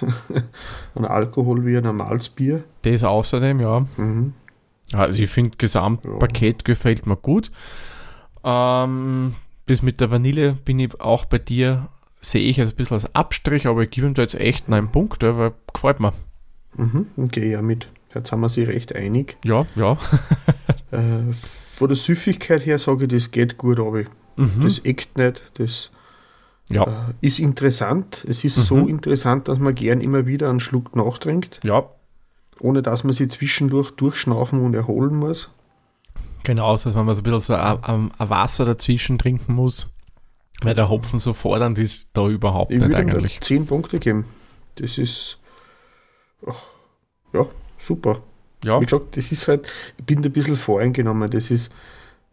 an 0.94 1.04
Alkohol 1.04 1.64
wie 1.66 1.76
ein 1.76 1.84
normales 1.84 2.28
Bier. 2.28 2.64
Das 2.82 3.04
außerdem, 3.04 3.60
ja. 3.60 3.80
Mhm. 3.96 4.32
Also 4.92 5.22
ich 5.22 5.30
finde, 5.30 5.56
Gesamtpaket 5.58 6.64
gefällt 6.64 7.06
mir 7.06 7.16
gut. 7.16 7.50
Ähm, 8.44 9.34
das 9.66 9.82
mit 9.82 10.00
der 10.00 10.10
Vanille 10.10 10.52
bin 10.64 10.78
ich 10.78 11.00
auch 11.00 11.24
bei 11.24 11.38
dir, 11.38 11.88
sehe 12.20 12.42
ich 12.48 12.60
als 12.60 12.70
ein 12.70 12.76
bisschen 12.76 12.94
als 12.96 13.14
Abstrich, 13.14 13.66
aber 13.66 13.82
ich 13.82 13.90
gebe 13.90 14.06
ihm 14.06 14.14
da 14.14 14.22
jetzt 14.22 14.36
echt 14.36 14.70
einen 14.70 14.90
Punkt, 14.92 15.22
ja, 15.22 15.36
weil 15.36 15.52
gefällt 15.72 16.00
mir. 16.00 16.12
Mhm. 16.76 17.06
Okay, 17.16 17.50
ja, 17.52 17.62
mit. 17.62 17.88
Jetzt 18.14 18.30
sind 18.30 18.40
wir 18.40 18.48
sich 18.48 18.66
recht 18.68 18.94
einig. 18.94 19.36
Ja, 19.44 19.66
ja. 19.76 19.96
Äh, 20.92 21.32
von 21.74 21.88
der 21.88 21.96
Süffigkeit 21.96 22.64
her 22.64 22.78
sage 22.78 23.04
ich, 23.06 23.10
das 23.10 23.32
geht 23.32 23.58
gut, 23.58 23.80
aber 23.80 24.04
Mhm. 24.36 24.60
das 24.62 24.78
eckt 24.78 25.18
nicht. 25.18 25.42
Das 25.54 25.90
ja, 26.70 26.84
äh, 26.84 27.26
ist 27.26 27.38
interessant. 27.38 28.24
Es 28.28 28.44
ist 28.44 28.56
so 28.56 28.76
Mhm. 28.76 28.88
interessant, 28.88 29.48
dass 29.48 29.58
man 29.58 29.74
gern 29.74 30.00
immer 30.00 30.26
wieder 30.26 30.50
einen 30.50 30.60
Schluck 30.60 30.96
nachtrinkt, 30.96 31.60
ja, 31.62 31.84
ohne 32.60 32.82
dass 32.82 33.04
man 33.04 33.12
sie 33.12 33.28
zwischendurch 33.28 33.90
durchschnaufen 33.92 34.60
und 34.60 34.74
erholen 34.74 35.14
muss. 35.16 35.50
genau, 36.42 36.76
so, 36.76 36.88
als 36.88 36.96
wenn 36.96 37.04
man 37.06 37.14
so 37.14 37.20
ein 37.20 37.24
bisschen 37.24 37.40
so 37.40 37.54
ein, 37.54 38.10
ein, 38.18 38.30
Wasser 38.30 38.64
dazwischen 38.64 39.18
trinken 39.18 39.54
muss, 39.54 39.88
weil 40.62 40.74
der 40.74 40.88
Hopfen 40.88 41.18
so 41.18 41.32
fordernd 41.32 41.78
ist, 41.78 42.08
da 42.14 42.28
überhaupt 42.28 42.72
Ich 42.72 42.80
nicht 42.82 42.94
eigentlich. 42.94 43.40
10 43.40 43.66
Punkte 43.66 43.98
geben. 43.98 44.24
Das 44.76 44.96
ist 44.98 45.38
ach, 46.46 46.62
ja 47.32 47.46
super. 47.78 48.20
Ja, 48.64 48.80
Wie 48.80 48.86
gesagt, 48.86 49.16
das 49.16 49.30
ist 49.32 49.48
halt, 49.48 49.66
ich 49.98 50.04
bin 50.04 50.22
da 50.22 50.28
ein 50.28 50.32
bisschen 50.32 50.56
voreingenommen. 50.56 51.30
Das 51.30 51.50
ist 51.50 51.70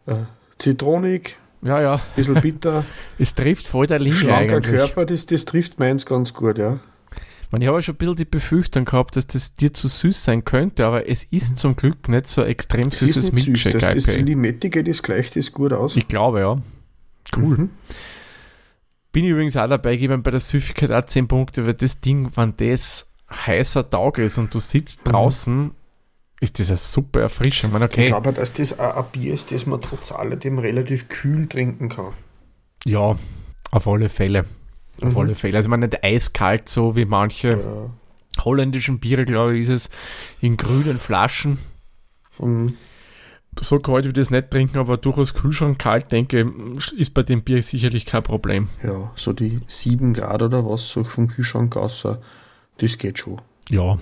äh, 0.06 0.14
zitronig, 0.58 1.36
ja, 1.64 1.80
ja, 1.80 1.94
ein 1.94 2.00
bisschen 2.14 2.40
bitter, 2.40 2.84
es 3.18 3.34
trifft 3.34 3.66
voll 3.66 3.86
der 3.86 3.98
Linie 3.98 4.18
schlanker 4.18 4.56
eigentlich. 4.56 4.76
Körper, 4.76 5.06
das, 5.06 5.26
das 5.26 5.44
trifft 5.44 5.78
meins 5.78 6.06
ganz 6.06 6.32
gut, 6.32 6.58
ja. 6.58 6.78
Ich, 7.42 7.52
meine, 7.52 7.64
ich 7.64 7.68
habe 7.68 7.78
ja 7.78 7.82
schon 7.82 7.94
ein 7.94 7.98
bisschen 7.98 8.16
die 8.16 8.24
Befürchtung 8.24 8.84
gehabt, 8.84 9.16
dass 9.16 9.26
das 9.26 9.54
dir 9.54 9.72
zu 9.72 9.88
süß 9.88 10.24
sein 10.24 10.44
könnte, 10.44 10.86
aber 10.86 11.08
es 11.08 11.24
ist 11.24 11.56
zum 11.56 11.76
Glück 11.76 12.08
nicht 12.08 12.26
so 12.26 12.42
extrem 12.42 12.88
Es 12.88 13.00
ist 13.00 13.14
süßes 13.14 13.32
nicht 13.32 13.44
süß, 13.44 13.64
Milkshake 13.64 13.78
das, 13.78 14.04
das. 14.04 14.16
Limettige, 14.16 14.84
das 14.84 15.02
gleicht 15.02 15.36
das 15.36 15.52
gut 15.52 15.72
aus. 15.72 15.96
Ich 15.96 16.08
glaube, 16.08 16.40
ja. 16.40 16.60
Cool. 17.36 17.56
Mhm. 17.56 17.70
Bin 19.12 19.24
ich 19.24 19.30
übrigens 19.30 19.56
auch 19.56 19.68
dabei, 19.68 19.96
geben 19.96 20.22
bei 20.22 20.32
der 20.32 20.40
Süffigkeit 20.40 20.90
auch 20.90 21.06
10 21.06 21.28
Punkte, 21.28 21.64
weil 21.66 21.74
das 21.74 22.00
Ding, 22.00 22.30
wenn 22.34 22.54
das 22.56 23.06
heißer 23.30 23.88
Tag 23.88 24.18
ist 24.18 24.38
und 24.38 24.52
du 24.54 24.58
sitzt 24.58 25.06
Mhm. 25.06 25.70
Ist 26.40 26.58
das 26.58 26.68
eine 26.68 26.76
super 26.76 27.20
Erfrischung. 27.20 27.70
Ich 27.70 27.72
meine, 27.72 27.86
Ich 27.86 27.92
okay, 27.92 28.06
glaube, 28.06 28.32
dass 28.32 28.52
das 28.52 28.78
ein, 28.78 29.04
Bier 29.12 29.34
ist, 29.34 29.50
das 29.52 29.66
man 29.66 29.80
trotz 29.80 30.12
alledem 30.12 30.58
relativ 30.58 31.08
kühl 31.08 31.46
trinken 31.48 31.88
kann. 31.88 32.12
ja, 32.84 33.16
auf 33.70 33.88
alle 33.88 34.08
Fälle. 34.08 34.44
Auf 35.00 35.12
Mhm. 35.14 35.18
alle 35.18 35.34
Fälle. 35.34 35.56
Also, 35.56 35.66
ich 35.66 35.70
meine, 35.70 35.86
nicht 35.86 36.04
eiskalt, 36.04 36.68
so 36.68 36.94
wie 36.96 37.04
manche 37.04 37.52
Ja. 37.52 38.44
holländischen 38.44 39.00
Biere, 39.00 39.24
glaube 39.24 39.56
ich, 39.56 39.62
ist 39.62 39.68
es 39.70 39.90
in 40.40 40.56
grünen 40.56 40.98
Flaschen. 40.98 41.58
Mhm. 42.38 42.74
so 43.60 43.78
kalt 43.78 44.04
wie 44.04 44.12
das 44.12 44.30
nicht 44.30 44.50
trinken, 44.50 44.78
aber 44.78 44.96
durchaus 44.96 45.32
Kühlschrank 45.32 45.78
kalt, 45.78 46.10
denke 46.10 46.52
ist 46.96 47.14
bei 47.14 47.22
dem 47.22 47.42
Bier 47.44 47.62
sicherlich 47.62 48.04
kein 48.04 48.24
Problem. 48.24 48.68
Ja, 48.82 49.12
so 49.14 49.32
die 49.32 49.60
7 49.68 50.12
Grad 50.12 50.42
oder 50.42 50.66
was, 50.68 50.88
so 50.88 51.04
vom 51.04 51.28
Kühlschrank 51.28 51.76
aus, 51.76 52.04
das 52.78 52.98
geht 52.98 53.20
schon. 53.20 53.40
Ja. 53.70 53.96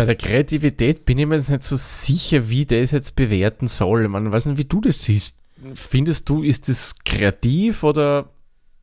Bei 0.00 0.06
der 0.06 0.16
Kreativität 0.16 1.04
bin 1.04 1.18
ich 1.18 1.26
mir 1.26 1.36
jetzt 1.36 1.50
nicht 1.50 1.62
so 1.62 1.76
sicher, 1.76 2.48
wie 2.48 2.64
das 2.64 2.90
jetzt 2.92 3.16
bewerten 3.16 3.66
soll. 3.68 4.08
Man 4.08 4.32
weiß 4.32 4.46
nicht, 4.46 4.56
wie 4.56 4.64
du 4.64 4.80
das 4.80 5.02
siehst. 5.02 5.36
Findest 5.74 6.26
du, 6.30 6.42
ist 6.42 6.70
das 6.70 6.94
kreativ 7.04 7.82
oder? 7.82 8.30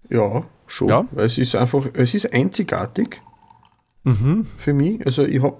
Ja, 0.09 0.43
schon. 0.67 0.89
Ja? 0.89 1.05
Es 1.15 1.39
ist 1.39 1.55
einfach, 1.55 1.87
es 1.93 2.13
ist 2.13 2.31
einzigartig 2.33 3.19
Mhm. 4.03 4.45
für 4.59 4.73
mich. 4.73 5.03
Also 5.07 5.25
ich 5.25 5.41
habe 5.41 5.57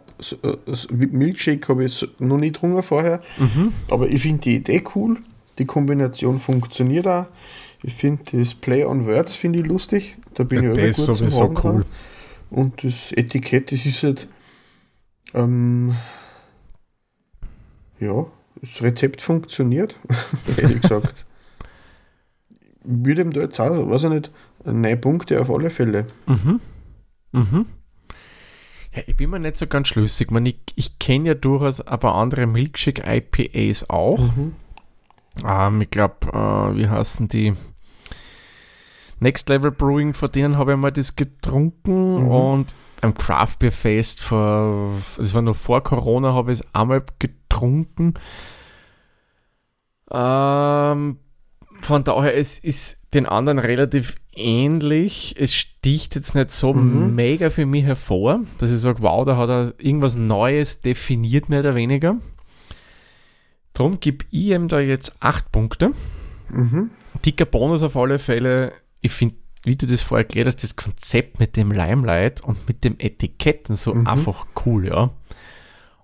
Milkshake 0.91 1.67
habe 1.70 1.86
ich 1.86 2.08
noch 2.20 2.38
nicht 2.38 2.54
getrunken 2.54 2.84
vorher, 2.84 3.22
Mhm. 3.39 3.74
aber 3.89 4.08
ich 4.10 4.22
finde 4.22 4.41
die 4.41 4.56
Idee 4.58 4.84
cool. 4.96 5.17
Die 5.58 5.65
Kombination 5.65 6.39
funktioniert 6.39 7.08
auch. 7.08 7.26
Ich 7.82 7.96
finde 7.96 8.22
das 8.38 8.54
Play 8.54 8.86
on 8.86 9.08
Words 9.08 9.34
finde 9.34 9.60
ich 9.60 9.65
lustig. 9.65 10.17
Da 10.36 10.43
bin 10.43 10.63
Ja, 10.63 10.72
ich 10.74 10.78
immer 10.78 10.86
gut 10.88 10.96
zum 10.96 11.15
sowieso 11.15 11.52
dran. 11.54 11.58
cool. 11.78 11.86
Und 12.52 12.84
das 12.84 13.12
Etikett, 13.12 13.72
das 13.72 13.86
ist 13.88 14.04
halt 14.04 14.28
ähm, 15.34 15.96
ja, 18.00 18.26
das 18.62 18.82
Rezept 18.82 19.22
funktioniert, 19.22 19.96
ehrlich 20.58 20.82
gesagt. 20.82 21.26
Würde 22.84 23.22
ihm 23.22 23.32
da 23.34 23.42
jetzt 23.42 23.60
auch, 23.60 23.90
weiß 23.90 24.06
ich 24.06 24.10
nicht, 24.10 24.32
neun 24.63 25.02
Punkte 25.02 25.42
auf 25.42 25.50
alle 25.50 25.70
Fälle. 25.70 26.06
Mhm. 26.26 26.60
Mhm. 27.34 27.66
Ja, 28.94 29.02
ich 29.06 29.16
bin 29.18 29.30
mir 29.30 29.40
nicht 29.40 29.58
so 29.58 29.68
ganz 29.68 29.90
schlüssig. 29.90 30.32
Man, 30.32 30.46
ich 30.46 30.60
ich 30.76 30.98
kenne 31.00 31.28
ja 31.30 31.34
durchaus 31.34 31.82
ein 31.82 32.00
paar 32.00 32.16
andere 32.16 32.48
Milkshake-IPAs 32.48 33.90
auch. 33.90 34.20
Mhm. 34.20 34.56
Ähm, 35.46 35.82
ich 35.82 35.90
glaube, 35.92 36.16
äh, 36.32 36.78
wie 36.78 36.88
heißen 36.88 37.28
die? 37.28 37.54
Next 39.20 39.50
Level 39.50 39.72
Brewing, 39.72 40.13
von 40.13 40.32
denen 40.32 40.58
habe 40.58 40.74
ich 40.74 40.78
mal 40.78 40.92
das 40.92 41.16
getrunken 41.16 42.24
Mhm. 42.24 42.28
und 42.28 42.76
am 43.02 43.14
Craft 43.14 43.58
Beer 43.60 43.72
Fest 43.72 44.22
vor, 44.22 44.92
das 45.18 45.34
war 45.34 45.42
noch 45.42 45.56
vor 45.56 45.84
Corona, 45.84 46.34
habe 46.34 46.52
ich 46.52 46.60
es 46.60 46.66
einmal 46.76 47.04
getrunken. 47.20 48.16
Ähm, 50.12 51.18
von 51.80 52.04
daher, 52.04 52.36
es 52.36 52.58
ist 52.60 52.98
den 53.14 53.26
anderen 53.26 53.60
relativ 53.60 54.16
ähnlich. 54.36 55.36
Es 55.38 55.54
sticht 55.54 56.16
jetzt 56.16 56.36
nicht 56.36 56.52
so 56.52 56.74
Mhm. 56.74 57.16
mega 57.16 57.50
für 57.50 57.66
mich 57.66 57.84
hervor, 57.84 58.42
dass 58.58 58.72
ich 58.72 58.80
sage, 58.80 59.02
wow, 59.02 59.26
da 59.26 59.38
hat 59.38 59.50
er 59.50 59.74
irgendwas 59.78 60.16
Neues 60.16 60.82
definiert, 60.82 61.50
mehr 61.50 61.60
oder 61.62 61.76
weniger. 61.76 62.18
Darum 63.74 64.00
gebe 64.00 64.26
ich 64.32 64.48
ihm 64.48 64.68
da 64.68 64.80
jetzt 64.80 65.18
8 65.22 65.52
Punkte. 65.52 65.92
Mhm. 66.50 66.90
Dicker 67.26 67.46
Bonus 67.46 67.84
auf 67.84 67.96
alle 67.96 68.18
Fälle. 68.20 68.72
Ich 69.02 69.12
finde, 69.12 69.36
wie 69.68 69.76
du 69.76 69.86
das 69.86 70.02
vorher 70.02 70.26
erklärt 70.26 70.48
hast, 70.48 70.64
das 70.64 70.76
Konzept 70.76 71.40
mit 71.40 71.56
dem 71.58 71.72
Limelight 71.72 72.44
und 72.44 72.68
mit 72.68 72.84
dem 72.84 72.96
Etiketten 73.00 73.76
so 73.76 73.94
Mhm. 73.94 74.08
einfach 74.08 74.46
cool, 74.66 74.88
ja. 74.88 75.10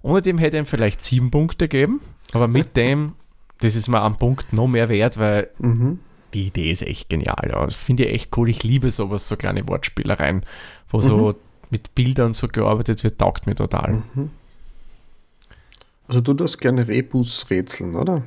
Ohne 0.02 0.22
dem 0.22 0.38
hätte 0.38 0.58
ich 0.58 0.64
ihm 0.64 0.66
vielleicht 0.66 1.02
7 1.02 1.32
Punkte 1.32 1.68
gegeben, 1.68 2.02
aber 2.34 2.48
mit 2.48 2.76
dem, 2.78 3.14
das 3.62 3.76
ist 3.76 3.88
mir 3.88 4.02
am 4.02 4.18
Punkt 4.20 4.52
noch 4.54 4.68
mehr 4.68 4.90
wert, 4.90 5.18
weil 5.18 5.50
Mhm. 5.60 6.00
die 6.34 6.48
Idee 6.48 6.72
ist 6.72 6.82
echt 6.82 7.10
genial. 7.10 7.50
Ja. 7.54 7.66
Das 7.66 7.76
finde 7.76 8.06
ich 8.06 8.14
echt 8.14 8.38
cool. 8.38 8.50
Ich 8.50 8.64
liebe 8.64 8.92
sowas, 8.92 9.28
so 9.28 9.38
kleine 9.38 9.68
Wortspielereien, 9.68 10.44
wo 10.90 11.00
so 11.00 11.36
mit 11.70 11.96
Bildern 11.96 12.34
so 12.34 12.48
gearbeitet 12.48 13.04
wird, 13.04 13.18
taugt 13.20 13.48
mir 13.48 13.56
total. 13.56 14.04
Also 16.08 16.22
du 16.22 16.34
das 16.34 16.58
gerne 16.58 16.88
Rebus 16.88 17.46
rätseln, 17.50 17.96
oder? 17.96 18.24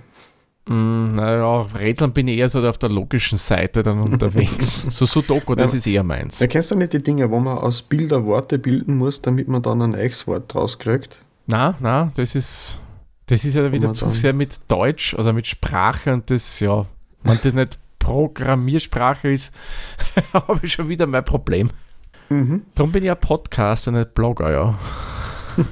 Mm, 0.68 1.14
naja, 1.14 1.62
Rätseln 1.79 2.12
bin 2.12 2.26
ich 2.29 2.38
eher 2.38 2.48
so 2.48 2.61
auf 2.66 2.79
der 2.79 2.88
logischen 2.88 3.38
Seite 3.38 3.83
dann 3.85 4.00
unterwegs. 4.00 4.83
so 4.90 5.07
Sudoku, 5.07 5.55
das 5.55 5.72
Ja. 5.72 5.76
ist 5.76 5.87
eher 5.87 6.02
meins. 6.02 6.40
Kennst 6.48 6.70
du 6.70 6.74
nicht 6.74 6.92
die 6.92 7.02
Dinge, 7.02 7.31
wo 7.31 7.38
man 7.38 7.59
aus 7.59 7.83
Bilder 7.83 8.24
Worte 8.24 8.59
bilden 8.59 8.96
muss, 8.96 9.22
damit 9.22 9.46
man 9.46 9.62
dann 9.62 9.81
ein 9.83 9.90
neues 9.92 10.26
Wort 10.26 10.52
draus 10.52 10.79
kriegt. 10.79 11.20
Na, 11.46 11.76
na, 11.79 12.11
das 12.16 12.35
ist, 12.35 12.81
das 13.26 13.44
ist 13.44 13.55
ja 13.55 13.70
wieder 13.70 13.94
zu 13.94 14.11
sehr 14.11 14.33
mit 14.33 14.59
Deutsch, 14.66 15.14
also 15.14 15.33
mit 15.33 15.46
Sprache 15.46 16.12
und 16.12 16.29
das, 16.31 16.59
ja, 16.59 16.85
wenn 17.22 17.38
das 17.42 17.55
nicht 17.55 17.79
Programmiersprache 18.00 19.31
ist, 19.31 19.55
habe 20.33 20.59
ich 20.62 20.72
schon 20.72 20.88
wieder 20.88 21.07
mein 21.07 21.24
Problem. 21.24 21.70
Mhm. 22.29 22.62
Darum 22.74 22.90
bin 22.90 23.05
ich 23.05 23.11
ein 23.11 23.16
Podcaster, 23.20 23.92
nicht 23.92 24.14
Blogger, 24.14 24.50
ja. 24.50 24.79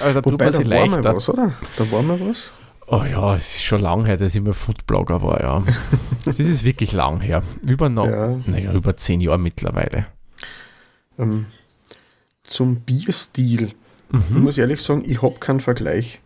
Aber 0.00 0.12
da 0.14 0.22
tut 0.22 0.32
Wobei, 0.32 0.44
man 0.46 0.52
da 0.52 0.58
sich 0.58 0.70
war 0.70 0.86
mal 0.86 0.90
leichter. 0.90 1.16
was, 1.16 1.28
oder? 1.28 1.52
Da 1.76 1.90
war 1.90 2.02
mal 2.02 2.20
was. 2.20 2.50
Oh 2.94 3.04
ja, 3.04 3.36
es 3.36 3.54
ist 3.56 3.62
schon 3.62 3.80
lang 3.80 4.04
her, 4.04 4.18
dass 4.18 4.34
ich 4.34 4.42
mal 4.42 4.52
Foodblogger 4.52 5.22
war, 5.22 5.40
ja. 5.40 5.62
das 6.26 6.38
ist 6.38 6.62
wirklich 6.62 6.92
lang 6.92 7.20
her. 7.22 7.42
Über 7.66 7.88
noch, 7.88 8.06
Ja. 8.06 8.38
naja, 8.46 8.72
über 8.74 8.96
zehn 8.98 9.22
Jahre 9.22 9.38
mittlerweile. 9.38 10.06
Ähm, 11.18 11.46
zum 12.44 12.80
Bierstil. 12.80 13.72
Ich 14.12 14.30
Mhm. 14.30 14.42
muss 14.42 14.58
ehrlich 14.58 14.82
sagen, 14.82 15.04
ich 15.06 15.22
habe 15.22 15.38
keinen 15.38 15.60
Vergleich. 15.60 16.20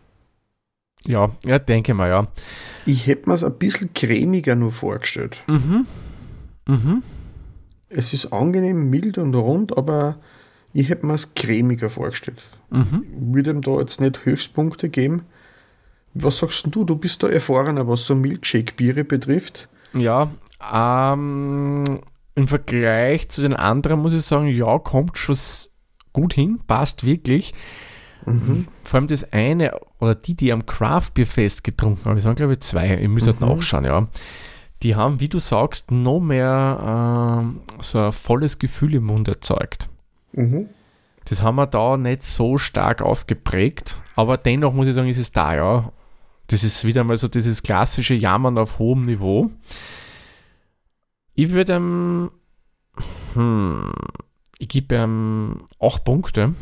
Ja, 1.05 1.29
ja, 1.45 1.57
denke 1.57 1.93
mal, 1.93 2.09
ja. 2.09 2.27
Ich 2.85 3.07
hätte 3.07 3.29
mir 3.29 3.35
es 3.35 3.45
ein 3.45 3.57
bisschen 3.57 3.93
cremiger 3.93 4.55
nur 4.55 4.73
vorgestellt. 4.73 5.41
Mhm. 5.47 5.85
Mhm. 6.67 7.03
Es 7.87 8.11
ist 8.13 8.33
angenehm, 8.33 8.89
mild 8.89 9.17
und 9.17 9.33
rund, 9.35 9.77
aber 9.77 10.17
ich 10.73 10.89
hätte 10.89 11.05
mir 11.05 11.13
es 11.13 11.33
cremiger 11.33 11.89
vorgestellt. 11.89 12.43
Mhm. 12.71 13.05
Ich 13.05 13.33
würde 13.35 13.51
ihm 13.51 13.61
da 13.61 13.79
jetzt 13.79 14.01
nicht 14.01 14.25
Höchstpunkte 14.25 14.89
geben. 14.89 15.21
Was 16.23 16.37
sagst 16.37 16.65
du? 16.69 16.83
Du 16.83 16.95
bist 16.95 17.21
da 17.23 17.27
erfahrener, 17.27 17.87
was 17.87 18.05
so 18.05 18.15
Milkshake-Biere 18.15 19.03
betrifft. 19.03 19.67
Ja, 19.93 20.29
ähm, 20.73 21.83
im 22.35 22.47
Vergleich 22.47 23.29
zu 23.29 23.41
den 23.41 23.53
anderen 23.53 23.99
muss 24.01 24.13
ich 24.13 24.21
sagen, 24.23 24.47
ja, 24.47 24.77
kommt 24.79 25.17
schon 25.17 25.37
gut 26.13 26.33
hin, 26.33 26.59
passt 26.67 27.05
wirklich. 27.05 27.53
Mhm. 28.25 28.67
Vor 28.83 28.99
allem 28.99 29.07
das 29.07 29.31
eine, 29.31 29.79
oder 29.99 30.15
die, 30.15 30.35
die 30.35 30.51
am 30.51 30.65
Craft 30.65 31.11
Beer 31.13 31.25
Fest 31.25 31.63
getrunken 31.63 32.05
haben, 32.05 32.15
das 32.15 32.25
waren 32.25 32.35
glaube 32.35 32.53
ich 32.53 32.59
zwei, 32.59 32.95
ich 32.95 33.07
muss 33.07 33.25
halt 33.27 33.39
Mhm. 33.41 33.47
nachschauen, 33.49 33.85
ja. 33.85 34.07
Die 34.83 34.95
haben, 34.95 35.19
wie 35.19 35.29
du 35.29 35.39
sagst, 35.39 35.91
noch 35.91 36.19
mehr 36.19 37.39
ähm, 37.41 37.61
so 37.79 37.99
ein 37.99 38.11
volles 38.11 38.59
Gefühl 38.59 38.95
im 38.95 39.05
Mund 39.05 39.27
erzeugt. 39.27 39.89
Mhm. 40.33 40.67
Das 41.25 41.41
haben 41.41 41.55
wir 41.55 41.65
da 41.67 41.97
nicht 41.97 42.23
so 42.23 42.57
stark 42.57 43.01
ausgeprägt, 43.01 43.97
aber 44.15 44.37
dennoch 44.37 44.73
muss 44.73 44.87
ich 44.87 44.93
sagen, 44.93 45.09
ist 45.09 45.17
es 45.17 45.31
da, 45.31 45.55
ja. 45.55 45.91
Das 46.47 46.63
ist 46.63 46.85
wieder 46.85 47.03
mal 47.03 47.17
so 47.17 47.27
dieses 47.27 47.61
klassische 47.61 48.13
Jammern 48.13 48.57
auf 48.57 48.79
hohem 48.79 49.05
Niveau. 49.05 49.51
Ich 51.33 51.51
würde 51.51 51.75
ihm, 51.75 52.31
hm, 53.33 53.91
ich 54.57 54.67
gebe 54.69 54.95
ihm 54.95 55.67
8 55.79 56.03
Punkte. 56.03 56.53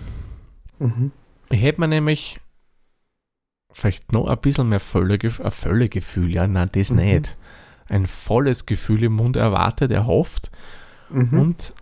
Mhm. 0.79 1.11
Ich 1.49 1.61
hätte 1.61 1.79
mir 1.79 1.87
nämlich 1.87 2.39
vielleicht 3.71 4.11
noch 4.11 4.27
ein 4.27 4.37
bisschen 4.39 4.69
mehr 4.69 4.79
Völlegefühl, 4.79 5.45
ein 5.45 5.51
Völlegefühl, 5.51 6.31
ja, 6.33 6.47
nein, 6.47 6.69
das 6.73 6.89
Mhm. 6.91 6.97
nicht. 6.97 7.37
Ein 7.87 8.07
volles 8.07 8.65
Gefühl 8.65 9.03
im 9.03 9.13
Mund 9.13 9.35
erwartet, 9.35 9.91
erhofft 9.91 10.49
Mhm. 11.09 11.39
und 11.39 11.73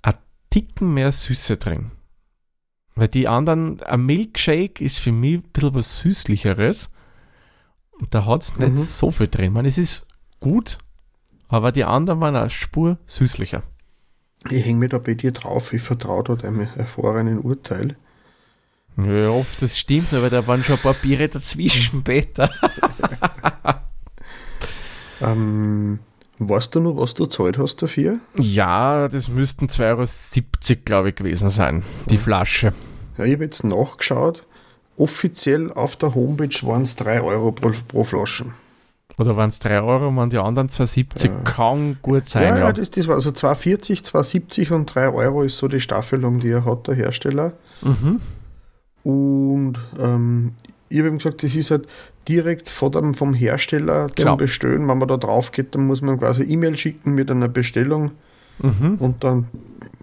ein 0.00 0.14
Ticken 0.50 0.94
mehr 0.94 1.12
Süße 1.12 1.58
drin. 1.58 1.90
Weil 2.94 3.08
die 3.08 3.28
anderen, 3.28 3.82
ein 3.82 4.06
Milkshake 4.06 4.82
ist 4.82 4.98
für 4.98 5.12
mich 5.12 5.34
ein 5.38 5.42
bisschen 5.52 5.74
was 5.74 5.98
Süßlicheres. 5.98 6.90
Da 8.10 8.26
hat 8.26 8.42
es 8.42 8.56
nicht 8.58 8.72
Mhm. 8.72 8.78
so 8.78 9.10
viel 9.10 9.28
drin. 9.28 9.52
Man, 9.52 9.64
es 9.66 9.78
ist 9.78 10.06
gut, 10.40 10.78
aber 11.48 11.72
die 11.72 11.84
anderen 11.84 12.20
waren 12.20 12.36
eine 12.36 12.50
Spur 12.50 12.98
süßlicher. 13.06 13.62
Ich 14.50 14.64
hänge 14.64 14.80
mir 14.80 14.88
da 14.88 14.98
bei 14.98 15.14
dir 15.14 15.30
drauf. 15.32 15.72
Ich 15.72 15.82
vertraue 15.82 16.24
da 16.24 16.34
deinem 16.36 16.68
erfahrenen 16.76 17.38
Urteil. 17.38 17.96
Ja, 18.96 19.30
oft 19.30 19.62
das 19.62 19.78
stimmt, 19.78 20.12
aber 20.12 20.28
da 20.30 20.46
waren 20.46 20.62
schon 20.64 20.74
ein 20.76 20.82
paar 20.82 20.94
Biere 20.94 21.28
dazwischen, 21.28 22.02
Peter. 22.02 22.50
Ähm, 25.20 26.00
weißt 26.38 26.74
du 26.74 26.80
noch, 26.80 26.96
was 26.96 27.14
du 27.14 27.26
zahlt 27.26 27.58
hast 27.58 27.80
dafür? 27.82 28.18
Ja, 28.38 29.06
das 29.08 29.28
müssten 29.28 29.66
2,70 29.66 30.40
Euro, 30.72 30.80
glaube 30.84 31.08
ich, 31.10 31.14
gewesen 31.14 31.50
sein, 31.50 31.84
die 32.10 32.18
Flasche. 32.18 32.72
Ja, 33.18 33.24
ich 33.24 33.34
habe 33.34 33.44
jetzt 33.44 33.62
nachgeschaut. 33.64 34.44
Offiziell 34.96 35.72
auf 35.72 35.96
der 35.96 36.14
Homepage 36.14 36.54
waren 36.66 36.82
es 36.82 36.96
3 36.96 37.22
Euro 37.22 37.52
pro, 37.52 37.72
pro 37.88 38.04
Flaschen. 38.04 38.52
Oder 39.18 39.36
waren 39.36 39.48
es 39.50 39.58
3 39.58 39.80
Euro, 39.82 40.14
waren 40.16 40.30
die 40.30 40.38
anderen 40.38 40.68
2,70 40.68 41.26
Ja. 41.26 41.34
Kann 41.44 41.96
gut 42.02 42.26
sein, 42.26 42.44
ja, 42.56 42.58
ja. 42.58 42.72
das, 42.72 42.90
das 42.90 43.06
war 43.08 43.16
also 43.16 43.30
2,40, 43.30 44.04
2,70 44.10 44.72
und 44.72 44.86
3 44.86 45.08
Euro 45.10 45.42
ist 45.42 45.58
so 45.58 45.68
die 45.68 45.80
Staffelung, 45.80 46.40
die 46.40 46.50
er 46.50 46.64
hat, 46.64 46.86
der 46.86 46.94
Hersteller. 46.94 47.52
Mhm. 47.82 48.20
Und 49.04 49.78
ähm, 49.98 50.52
ich 50.88 50.98
habe 50.98 51.08
ihm 51.08 51.18
gesagt, 51.18 51.42
das 51.42 51.54
ist 51.56 51.70
halt 51.70 51.86
direkt 52.28 52.70
dem, 52.94 53.14
vom 53.14 53.34
Hersteller 53.34 54.06
zum 54.08 54.14
Genau. 54.14 54.36
Bestellen. 54.36 54.86
Wenn 54.88 54.98
man 54.98 55.08
da 55.08 55.16
drauf 55.16 55.52
geht, 55.52 55.74
dann 55.74 55.86
muss 55.86 56.00
man 56.02 56.18
quasi 56.18 56.42
E-Mail 56.44 56.76
schicken 56.76 57.14
mit 57.14 57.30
einer 57.30 57.48
Bestellung 57.48 58.12
Mhm. 58.58 58.96
und 58.98 59.24
dann, 59.24 59.48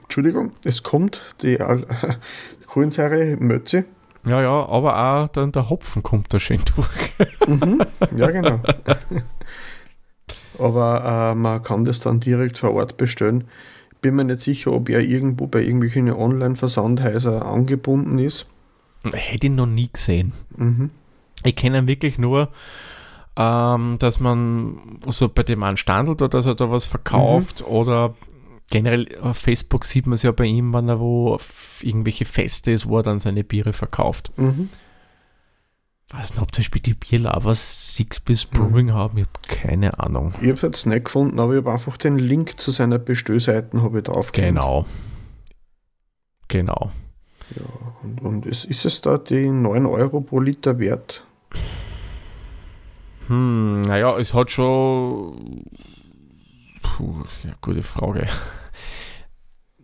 Entschuldigung, 0.04 0.52
es 0.65 0.84
kommt 0.84 1.21
die 1.43 1.58
Kohlensäure 2.67 3.38
Mötze 3.39 3.86
Ja, 4.30 4.42
ja, 4.42 4.70
aber 4.70 5.24
auch 5.24 5.28
dann 5.30 5.52
der 5.52 5.70
Hopfen 5.70 6.04
kommt 6.04 6.32
da 6.34 6.39
schön 6.39 6.62
durch. 6.76 7.13
Mhm. 7.48 7.82
Ja, 8.15 8.30
genau. 8.32 8.60
aber 10.60 11.32
äh, 11.32 11.36
man 11.36 11.63
kann 11.63 11.84
das 11.84 12.00
dann 12.00 12.20
direkt 12.20 12.60
vor 12.60 12.74
Ort 12.74 12.98
bestellen. 12.98 13.46
Bin 14.02 14.15
mir 14.15 14.26
nicht 14.26 14.42
sicher, 14.42 14.72
ob 14.72 14.88
er 14.89 15.02
irgendwo 15.02 15.48
bei 15.48 15.62
irgendwelchen 15.62 16.12
Online-Versandhäusern 16.12 17.42
angebunden 17.42 18.20
ist. 18.20 18.46
Hätte 19.12 19.48
ihn 19.48 19.56
noch 19.56 19.65
nie 19.65 19.89
gesehen. 19.92 20.34
Mhm. 20.56 20.92
Ich 21.44 21.56
kenne 21.56 21.80
ihn 21.80 21.88
wirklich 21.88 22.18
nur, 22.18 22.50
ähm, 23.36 23.96
dass 24.00 24.20
man 24.20 25.00
so 25.08 25.28
bei 25.28 25.44
dem 25.44 25.63
anstandelt 25.63 26.22
oder 26.22 26.30
dass 26.30 26.46
er 26.46 26.56
da 26.56 26.70
was 26.70 26.86
verkauft 26.86 27.63
oder 27.65 28.13
generell 28.69 29.08
auf 29.21 29.38
Facebook 29.38 29.86
sieht 29.86 30.05
man 30.05 30.13
es 30.13 30.23
ja 30.23 30.32
bei 30.32 30.45
ihm, 30.45 30.73
wenn 30.73 30.89
er 30.89 30.99
wo 30.99 31.34
auf 31.34 31.82
irgendwelche 31.84 32.25
Feste 32.25 32.71
ist, 32.71 32.88
wo 32.88 32.97
er 32.97 33.03
dann 33.03 33.19
seine 33.19 33.43
Biere 33.43 33.73
verkauft. 33.73 34.32
Mhm. 34.38 34.69
Weiß 36.12 36.32
nicht, 36.32 36.41
ob 36.41 36.53
zum 36.53 36.63
Beispiel 36.63 36.82
die 36.82 36.95
Bierlovers 36.95 37.95
Six 37.95 38.19
Bis 38.19 38.45
Brewing 38.45 38.91
haben, 38.93 39.19
ich 39.19 39.25
habe 39.25 39.62
keine 39.62 39.99
Ahnung. 39.99 40.34
Ich 40.41 40.47
habe 40.47 40.53
es 40.53 40.62
jetzt 40.62 40.86
nicht 40.88 41.05
gefunden, 41.05 41.39
aber 41.39 41.53
ich 41.53 41.60
habe 41.60 41.71
einfach 41.71 41.97
den 41.97 42.17
Link 42.17 42.60
zu 42.60 42.71
seiner 42.71 42.97
Bestellseiten 42.97 43.84
habe 43.84 43.99
ich 43.99 44.05
drauf 44.05 44.32
Genau. 44.32 44.86
Genau. 46.47 46.91
Ja, 47.55 47.63
und, 48.01 48.21
und 48.21 48.45
ist, 48.45 48.65
ist 48.65 48.86
es 48.86 49.01
da 49.01 49.17
die 49.17 49.49
9 49.49 49.86
Euro 49.86 50.21
pro 50.21 50.39
Liter 50.39 50.79
wert? 50.79 51.23
Hm, 53.27 53.84
naja, 53.84 54.17
es 54.17 54.34
hat 54.34 54.49
schon. 54.49 55.63
Puh, 56.97 57.23
ja, 57.43 57.54
gute 57.62 57.84
Frage. 57.84 58.28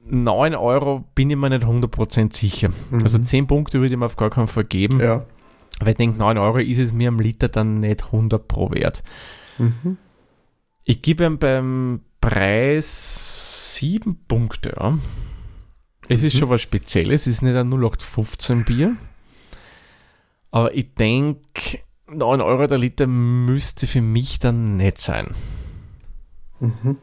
9 0.08 0.54
Euro 0.56 1.04
bin 1.16 1.30
ich 1.32 1.36
mir 1.38 1.50
nicht 1.50 1.64
100% 1.64 2.34
sicher. 2.36 2.70
Mhm. 2.92 3.02
Also 3.04 3.18
10 3.20 3.48
Punkte 3.48 3.80
würde 3.82 3.94
ich 3.94 4.00
mir 4.00 4.06
auf 4.06 4.18
gar 4.18 4.30
keinen 4.30 4.48
Fall 4.48 4.66
geben. 4.66 5.00
Ja. 5.00 5.26
Aber 5.80 5.90
ich 5.90 5.98
denke, 5.98 6.18
9 6.20 6.38
Euro 6.38 6.60
ist 6.60 6.78
es 6.78 6.94
mir 6.94 7.10
am 7.10 7.20
Liter 7.20 7.50
dann 7.50 7.80
nicht 7.80 8.06
100 8.06 8.48
pro 8.48 8.72
wert. 8.72 9.04
Mhm. 9.58 9.98
Ich 10.84 11.02
gebe 11.02 11.26
ihm 11.26 11.40
beim 11.40 12.02
Preis 12.22 13.76
7 13.76 14.16
Punkte. 14.28 14.74
Ja. 14.78 14.98
Es 16.08 16.22
ist 16.22 16.36
Mhm. 16.36 16.40
schon 16.40 16.50
was 16.50 16.62
Spezielles, 16.62 17.22
es 17.22 17.28
ist 17.38 17.42
nicht 17.42 17.56
ein 17.56 17.70
0815 17.70 18.64
Bier. 18.64 18.96
Aber 20.52 20.74
ich 20.76 20.94
denke, 20.94 21.80
9 22.08 22.42
Euro 22.42 22.68
der 22.68 22.78
Liter 22.78 23.08
müsste 23.08 23.88
für 23.88 24.02
mich 24.02 24.38
dann 24.40 24.78
nicht 24.78 25.00
sein. 25.00 25.30
Mhm. 26.60 26.98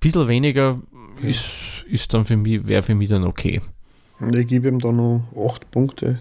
bisschen 0.00 0.28
weniger 0.28 0.78
ist, 1.22 1.84
ist 1.90 2.12
dann 2.14 2.24
für 2.24 2.36
mich, 2.36 2.66
wäre 2.66 2.82
für 2.82 2.94
mich 2.94 3.08
dann 3.08 3.24
okay. 3.24 3.60
Ich 4.32 4.46
gebe 4.46 4.68
ihm 4.68 4.78
da 4.80 4.90
noch 4.92 5.22
8 5.36 5.70
Punkte 5.70 6.20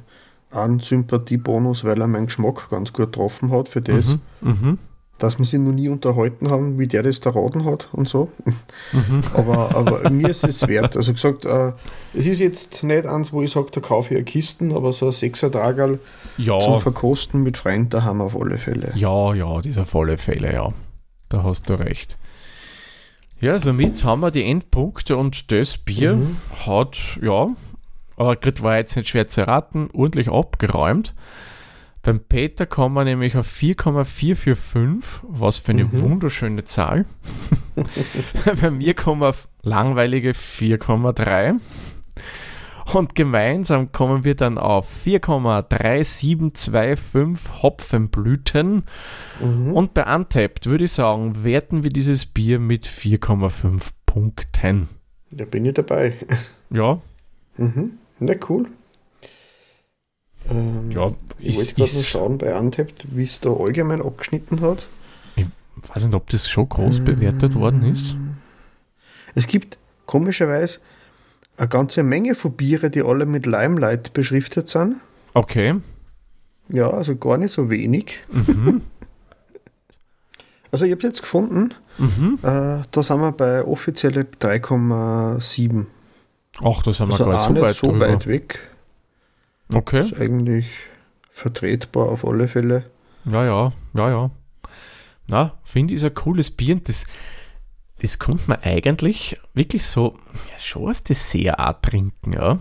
an 0.52 0.80
Sympathiebonus, 0.80 1.84
weil 1.84 2.00
er 2.00 2.08
meinen 2.08 2.28
Geschmack 2.28 2.70
ganz 2.70 2.94
gut 2.94 3.12
getroffen 3.12 3.52
hat 3.52 3.70
für 3.70 3.82
das, 3.82 4.18
Mhm, 4.42 4.50
mhm, 4.62 4.78
dass 5.20 5.40
wir 5.40 5.46
sich 5.46 5.60
noch 5.60 5.72
nie 5.72 5.90
unterhalten 5.90 6.50
haben, 6.52 6.78
wie 6.78 6.86
der 6.88 7.02
das 7.04 7.20
da 7.20 7.32
raten 7.32 7.66
hat 7.66 7.90
und 7.92 8.08
so. 8.08 8.32
mhm. 8.94 9.22
Aber, 9.36 9.76
aber 9.76 10.10
mir 10.12 10.30
ist 10.30 10.44
es 10.44 10.68
wert. 10.68 10.96
Also 10.96 11.12
gesagt, 11.14 11.44
äh, 11.46 11.74
es 12.14 12.26
ist 12.28 12.40
jetzt 12.40 12.84
nicht 12.84 13.06
eins, 13.08 13.34
wo 13.34 13.42
ich 13.42 13.52
sage, 13.52 13.68
da 13.72 13.82
kaufe 13.82 14.14
ich 14.14 14.18
eine 14.18 14.26
Kisten, 14.26 14.72
aber 14.74 14.94
so 14.94 15.08
ein 15.08 15.12
sechser 15.12 15.52
Tragerl 15.52 16.00
zum 16.36 16.46
Ja, 16.46 16.80
Verkosten 16.80 17.42
mit 17.42 17.58
Freunden, 17.58 17.90
da 17.90 18.04
haben 18.04 18.20
wir 18.20 18.26
auf 18.26 18.40
alle 18.40 18.58
Fälle. 18.60 18.92
ja, 18.96 19.34
ja, 19.34 19.60
dieser 19.62 19.86
volle 19.86 20.18
Fälle, 20.18 20.54
ja. 20.54 20.68
Da 21.30 21.44
hast 21.44 21.68
du 21.70 21.74
recht. 21.80 22.18
Ja, 23.40 23.60
somit 23.60 24.04
haben 24.04 24.22
wir 24.22 24.32
die 24.32 24.44
Endpunkte 24.44 25.16
und 25.18 25.52
das 25.52 25.78
Bier 25.78 26.16
Mhm. 26.16 26.38
hat, 26.66 26.98
ja, 27.22 27.48
aber 28.16 28.36
Grit 28.36 28.64
war 28.64 28.78
jetzt 28.78 28.96
nicht 28.96 29.10
schwer 29.10 29.28
zu 29.28 29.42
erraten, 29.42 29.90
ordentlich 29.94 30.30
abgeräumt. 30.30 31.14
Beim 32.02 32.20
Peter 32.20 32.66
kommen 32.66 32.96
wir 32.96 33.04
nämlich 33.04 33.36
auf 33.36 33.46
4,445, 33.48 35.22
was 35.28 35.60
für 35.60 35.72
eine 35.74 35.84
Mhm. 35.86 36.02
wunderschöne 36.02 36.64
Zahl. 36.64 37.06
Bei 38.62 38.72
mir 38.72 38.94
kommen 38.96 39.22
wir 39.22 39.30
auf 39.30 39.48
langweilige 39.62 40.34
4,3. 40.34 41.60
Und 42.94 43.16
gemeinsam 43.16 43.92
kommen 43.92 44.24
wir 44.24 44.36
dann 44.36 44.58
auf 44.58 44.88
4,3725 45.06 47.62
Hopfenblüten. 47.62 48.84
Mhm. 49.42 49.74
Und 49.74 49.94
bei 49.94 50.16
Untapped 50.16 50.68
würde 50.68 50.86
ich 50.86 50.94
sagen, 50.94 51.44
werten 51.44 51.84
wir 51.84 51.92
dieses 51.92 52.26
Bier 52.26 52.60
mit 52.60 52.88
4,5 52.88 53.90
Punkten. 54.06 54.88
Da 55.32 55.44
bin 55.46 55.66
ich 55.66 55.74
dabei. 55.74 56.14
Ja, 56.70 57.02
Mhm. 57.58 57.98
Na 58.20 58.34
cool. 58.50 58.68
Ähm, 60.50 60.92
ja, 60.92 61.08
ich 61.40 61.58
wollte 61.58 61.74
gerade 61.74 61.90
schauen 61.90 62.38
bei 62.38 62.58
Untapped, 62.58 63.06
wie 63.16 63.24
es 63.24 63.40
da 63.40 63.52
allgemein 63.52 64.02
abgeschnitten 64.02 64.62
hat. 64.62 64.88
weiß 65.94 66.06
nicht, 66.06 66.16
ob 66.16 66.30
das 66.30 66.50
schon 66.50 66.70
groß 66.70 67.02
bewertet 67.02 67.56
worden 67.56 67.84
ist. 67.84 68.16
Es 69.36 69.46
gibt 69.46 69.78
komischerweise 70.06 70.80
eine 71.58 71.68
ganze 71.68 72.04
Menge 72.04 72.36
von 72.36 72.54
Biere, 72.54 72.90
die 72.90 73.02
alle 73.02 73.26
mit 73.26 73.46
Limelight 73.46 74.14
beschriftet 74.14 74.70
sind. 74.70 74.98
Okay. 75.34 75.76
Ja, 76.70 76.90
also 76.90 77.16
gar 77.16 77.38
nicht 77.38 77.52
so 77.54 77.70
wenig. 77.70 78.20
Mhm. 78.32 78.82
Also 80.70 80.84
ich 80.84 80.92
habe 80.92 81.00
es 81.00 81.04
jetzt 81.06 81.22
gefunden, 81.22 81.74
Mhm. 81.98 82.40
äh, 82.44 82.82
da 82.92 83.02
sind 83.04 83.22
wir 83.22 83.32
bei 83.32 83.64
offizielle 83.64 84.26
3,7. 84.40 85.88
Ach, 86.62 86.84
da 86.84 86.92
sind 86.92 87.08
wir 87.08 87.14
Also 87.26 87.48
so 87.48 87.54
nicht 87.54 87.62
weit 87.62 87.76
so 87.78 87.88
drüber. 87.88 88.10
weit 88.10 88.28
weg. 88.28 88.70
Okay. 89.74 90.02
Ist 90.02 90.20
eigentlich 90.20 90.68
vertretbar 91.32 92.10
auf 92.10 92.28
alle 92.28 92.48
Fälle. 92.50 92.84
Ja, 93.26 93.46
ja, 93.46 93.72
ja, 93.94 94.10
ja. 94.10 94.32
Na, 95.28 95.54
finde 95.64 95.94
ich 95.94 96.02
ist 96.02 96.06
ein 96.06 96.14
cooles 96.14 96.52
Bier 96.52 96.76
und 96.76 96.88
das, 96.90 97.06
das 98.00 98.20
konnte 98.20 98.44
man 98.48 98.60
eigentlich 98.62 99.40
wirklich 99.54 99.86
so 99.86 100.18
ja, 100.52 100.60
schon 100.60 100.88
als 100.88 101.04
Dessert 101.04 101.60
auch 101.60 101.74
trinken, 101.82 102.34
ja. 102.34 102.60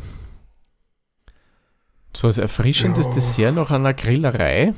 So 2.17 2.29
als 2.29 2.39
erfrischendes 2.39 3.07
Ja. 3.07 3.13
Dessert 3.13 3.55
nach 3.55 3.71
einer 3.71 3.93
Grillerei, 3.95 4.73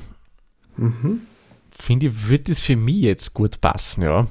Mhm. 0.76 1.22
finde 1.70 2.06
ich, 2.08 2.28
wird 2.28 2.48
das 2.48 2.60
für 2.60 2.76
mich 2.76 2.96
jetzt 2.96 3.34
gut 3.34 3.60
passen, 3.60 4.02
ja. 4.02 4.26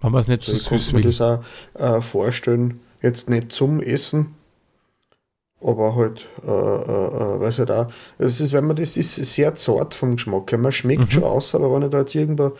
Wenn 0.00 0.12
man 0.12 0.20
es 0.20 0.28
nicht 0.28 0.40
Also 0.40 0.52
so 0.52 0.58
ich 0.58 0.68
konnte 0.68 0.84
süß 0.84 0.92
mir 0.92 1.04
will. 1.04 1.10
das 1.10 1.20
auch 1.20 1.42
äh, 1.98 2.02
vorstellen, 2.02 2.80
jetzt 3.02 3.28
nicht 3.28 3.52
zum 3.52 3.80
Essen, 3.80 4.34
aber 5.60 5.96
halt, 5.96 6.26
äh, 6.42 6.46
äh, 6.46 6.50
äh, 6.50 7.40
weiß 7.40 7.58
halt 7.58 7.70
auch, 7.72 7.92
es 8.18 8.40
ist, 8.40 8.52
wenn 8.52 8.66
man 8.66 8.76
das 8.76 8.96
ist 8.96 9.16
sehr 9.16 9.54
zart 9.56 9.94
vom 9.94 10.14
Geschmack. 10.16 10.50
her. 10.52 10.58
Man 10.58 10.72
schmeckt 10.72 11.00
Mhm. 11.00 11.10
schon 11.10 11.24
aus, 11.24 11.54
aber 11.54 11.72
wenn 11.80 11.90
da 11.90 11.98
jetzt 11.98 12.14
irgendwo 12.14 12.56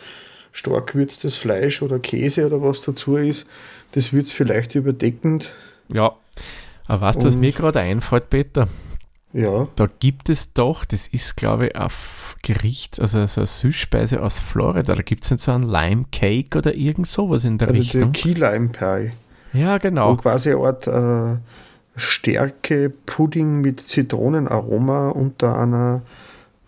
stark 0.52 0.92
gewürztes 0.92 1.36
Fleisch 1.36 1.82
oder 1.82 1.98
Käse 1.98 2.46
oder 2.46 2.62
was 2.62 2.80
dazu 2.82 3.16
ist, 3.16 3.46
das 3.92 4.12
wird 4.12 4.28
vielleicht 4.28 4.74
überdeckend. 4.74 5.52
Ja. 5.88 6.12
Aber 6.86 7.02
was 7.02 7.18
das 7.18 7.36
mir 7.36 7.52
gerade 7.52 7.80
einfällt, 7.80 8.30
Peter, 8.30 8.66
Ja, 9.34 9.68
da 9.76 9.88
gibt 10.00 10.30
es 10.30 10.54
doch, 10.54 10.86
das 10.86 11.06
ist 11.06 11.36
glaube 11.36 11.66
ich 11.66 11.76
ein 11.76 11.88
Gericht, 12.42 12.98
also 12.98 13.26
so 13.26 13.40
eine 13.42 13.46
Süßspeise 13.46 14.22
aus 14.22 14.38
Florida, 14.38 14.94
da 14.94 15.02
gibt 15.02 15.24
es 15.24 15.30
nicht 15.30 15.42
so 15.42 15.52
einen 15.52 15.64
Lime 15.68 16.06
Cake 16.10 16.56
oder 16.56 16.74
irgend 16.74 17.06
sowas 17.06 17.44
in 17.44 17.58
der 17.58 17.68
also 17.68 17.78
Richtung. 17.80 18.12
die 18.12 18.20
Key 18.20 18.32
Lime 18.32 18.68
Pie, 18.70 19.10
Ja, 19.52 19.74
wo 19.74 19.78
genau. 19.80 20.16
quasi 20.16 20.50
eine 20.52 20.60
Art 20.64 20.86
äh, 20.86 21.36
Stärke-Pudding 21.96 23.60
mit 23.60 23.80
Zitronenaroma 23.80 25.10
unter 25.10 25.58
einer 25.58 26.02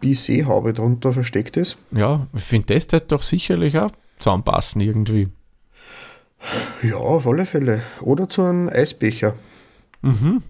Bisee-Haube 0.01 0.73
drunter 0.73 1.13
versteckt 1.13 1.57
ist. 1.57 1.77
Ja, 1.93 2.27
ich 2.35 2.43
finde, 2.43 2.75
das 2.75 2.91
wird 2.93 3.13
doch 3.13 3.23
sicherlich 3.23 3.79
auch 3.79 3.91
zusammenpassen 4.19 4.81
irgendwie. 4.81 5.29
Ja, 6.83 6.97
auf 6.97 7.27
alle 7.27 7.47
Fälle. 7.47 7.83
Oder 8.01 8.29
zu 8.29 8.43
einem 8.43 8.69
Eisbecher. 8.69 9.35
Mhm. 10.03 10.43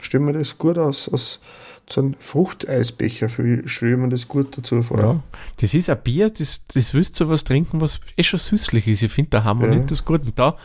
Stellen 0.00 0.26
wir 0.26 0.34
das 0.34 0.58
gut 0.58 0.76
aus, 0.76 1.08
aus 1.08 1.40
zu 1.86 2.00
einem 2.00 2.14
Fruchteisbecher. 2.18 3.28
Stellen 3.30 4.00
wir 4.02 4.08
das 4.08 4.28
gut 4.28 4.58
dazu 4.58 4.82
vor. 4.82 4.98
Ja. 5.00 5.22
Das 5.58 5.72
ist 5.72 5.88
ein 5.88 5.98
Bier, 6.02 6.28
das, 6.30 6.66
das 6.66 6.92
willst 6.92 7.18
du 7.20 7.28
was 7.28 7.44
trinken, 7.44 7.80
was 7.80 8.00
eh 8.16 8.22
schon 8.22 8.40
süßlich 8.40 8.86
ist. 8.88 9.02
Ich 9.02 9.12
finde, 9.12 9.30
da 9.30 9.44
haben 9.44 9.60
wir 9.60 9.68
Ja. 9.68 9.74
nicht 9.76 9.90
das 9.90 10.04
gut. 10.04 10.22
Und 10.22 10.38
da 10.38 10.56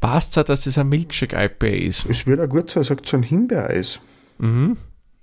passt 0.00 0.30
es 0.32 0.38
auch, 0.38 0.44
dass 0.44 0.64
das 0.64 0.78
ein 0.78 0.88
Milkshake 0.88 1.36
IPA 1.36 1.66
ist. 1.66 2.06
Es 2.08 2.26
wird 2.26 2.40
auch 2.40 2.48
gut 2.48 2.70
sein, 2.70 2.84
sagt 2.84 3.06
so 3.08 3.16
ein 3.16 3.22
Himbeereis. 3.22 3.98
Mhm. 4.38 4.78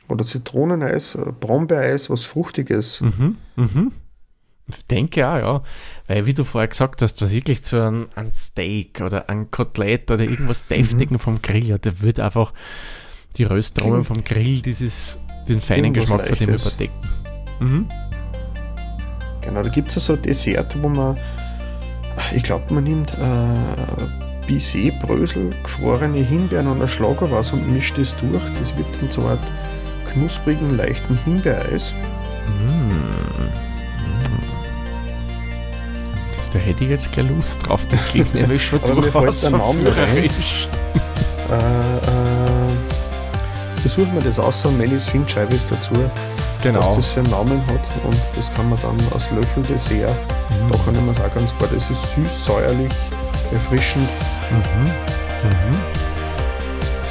Oder 0.09 0.25
Zitroneneis, 0.25 1.15
äh, 1.15 1.31
Brombeereis, 1.39 2.09
was 2.09 2.25
Fruchtiges. 2.25 3.01
Mhm. 3.01 3.37
Mhm. 3.55 3.91
Ich 4.67 4.85
denke 4.85 5.27
auch, 5.27 5.37
ja. 5.37 5.63
Weil, 6.07 6.25
wie 6.25 6.33
du 6.33 6.43
vorher 6.43 6.67
gesagt 6.67 7.01
hast, 7.01 7.21
was 7.21 7.31
wirklich 7.31 7.65
so 7.65 7.81
ein, 7.81 8.07
ein 8.15 8.31
Steak 8.31 9.01
oder 9.01 9.29
ein 9.29 9.49
Kotelett 9.49 10.11
oder 10.11 10.23
irgendwas 10.23 10.67
Deftigen 10.67 11.17
vom 11.17 11.41
Grill, 11.41 11.65
ja, 11.65 11.77
der 11.77 12.01
wird 12.01 12.19
einfach 12.19 12.53
die 13.37 13.43
Röstaromen 13.43 14.03
vom 14.03 14.23
Grill 14.23 14.61
dieses, 14.61 15.19
den 15.47 15.61
feinen 15.61 15.93
Geschmack 15.93 16.27
von 16.27 16.37
dem 16.37 16.49
überdecken. 16.49 17.09
Mhm. 17.59 17.89
Genau, 19.41 19.63
da 19.63 19.69
gibt 19.69 19.95
es 19.95 20.05
so 20.05 20.15
Dessert, 20.15 20.79
wo 20.81 20.89
man, 20.89 21.17
ich 22.35 22.43
glaube, 22.43 22.71
man 22.73 22.83
nimmt 22.83 23.11
äh, 23.13 24.45
Bisee-Brösel, 24.47 25.51
gefrorene 25.63 26.19
Himbeeren 26.19 26.67
und 26.67 26.81
ein 26.81 26.87
Schlagerwas 26.87 27.51
und 27.51 27.71
mischt 27.71 27.97
das 27.97 28.15
durch. 28.17 28.43
Das 28.59 28.75
wird 28.77 28.87
dann 29.01 29.11
so 29.11 29.21
eine 29.21 29.31
Art 29.31 29.39
knusprigen, 30.13 30.77
leichten 30.77 31.17
Himbeereis. 31.25 31.91
Das, 36.37 36.49
da 36.51 36.59
hätte 36.59 36.83
ich 36.83 36.89
jetzt 36.89 37.11
gleich 37.11 37.27
Lust 37.29 37.67
drauf. 37.67 37.81
Das 37.89 38.07
klingt 38.07 38.33
nämlich 38.33 38.65
schon 38.65 38.81
durchaus 38.85 39.41
verführerisch. 39.45 40.67
Äh, 41.49 41.55
äh, 41.55 42.71
ich 43.83 43.91
suche 43.91 44.05
mir 44.13 44.21
das 44.21 44.37
aus 44.37 44.63
und 44.67 44.77
Melis 44.77 45.05
Findscheibe 45.05 45.55
ist 45.55 45.65
dazu, 45.71 45.95
Genau. 46.61 46.79
dass 46.95 46.97
das 46.97 47.15
seinen 47.15 47.29
Namen 47.31 47.59
hat 47.65 47.81
und 48.05 48.15
das 48.35 48.53
kann 48.53 48.69
man 48.69 48.77
dann 48.83 48.95
als 49.15 49.31
Löffel 49.31 49.63
Dessert, 49.63 50.11
Mhm. 50.11 50.71
da 50.71 50.77
kann 50.85 50.93
ich 50.93 51.01
mir 51.01 51.11
auch 51.25 51.33
ganz 51.33 51.49
gut, 51.57 51.69
das 51.75 51.89
ist 51.89 52.13
süß, 52.13 52.45
säuerlich, 52.45 52.93
erfrischend. 53.51 54.07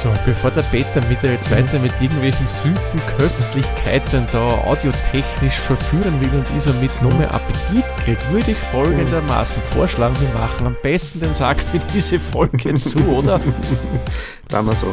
So, 0.01 0.09
bevor 0.25 0.49
der 0.51 0.61
Peter 0.61 1.01
wieder 1.09 1.29
jetzt 1.29 1.51
weiter 1.51 1.77
mit 1.77 1.91
irgendwelchen 1.99 2.47
süßen 2.47 3.01
Köstlichkeiten 3.17 4.25
da 4.31 4.39
audiotechnisch 4.63 5.55
verführen 5.55 6.21
will 6.21 6.39
und 6.39 6.47
ich 6.55 6.63
so 6.63 6.71
mit 6.75 7.01
noch 7.01 7.17
mehr 7.17 7.33
Appetit 7.33 7.83
kriegt, 7.97 8.31
würde 8.31 8.51
ich 8.51 8.57
folgendermaßen 8.57 9.61
vorschlagen, 9.73 10.15
wir 10.21 10.29
machen 10.39 10.67
am 10.67 10.77
besten 10.81 11.19
den 11.19 11.33
Sack 11.33 11.61
für 11.61 11.79
diese 11.93 12.17
Folge 12.17 12.73
zu, 12.75 12.99
oder? 13.07 13.39
Machen 14.51 14.67
wir 14.67 14.75
so. 14.75 14.87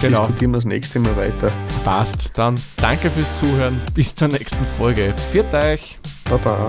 Genau. 0.00 0.26
Diskutieren 0.26 0.50
wir 0.50 0.58
das 0.58 0.64
nächste 0.64 0.98
Mal 0.98 1.16
weiter. 1.16 1.52
Passt. 1.84 2.36
Dann 2.36 2.56
danke 2.78 3.10
fürs 3.10 3.32
Zuhören. 3.36 3.80
Bis 3.94 4.12
zur 4.12 4.26
nächsten 4.26 4.64
Folge. 4.76 5.14
Viert 5.30 5.54
euch! 5.54 5.98
Baba. 6.28 6.68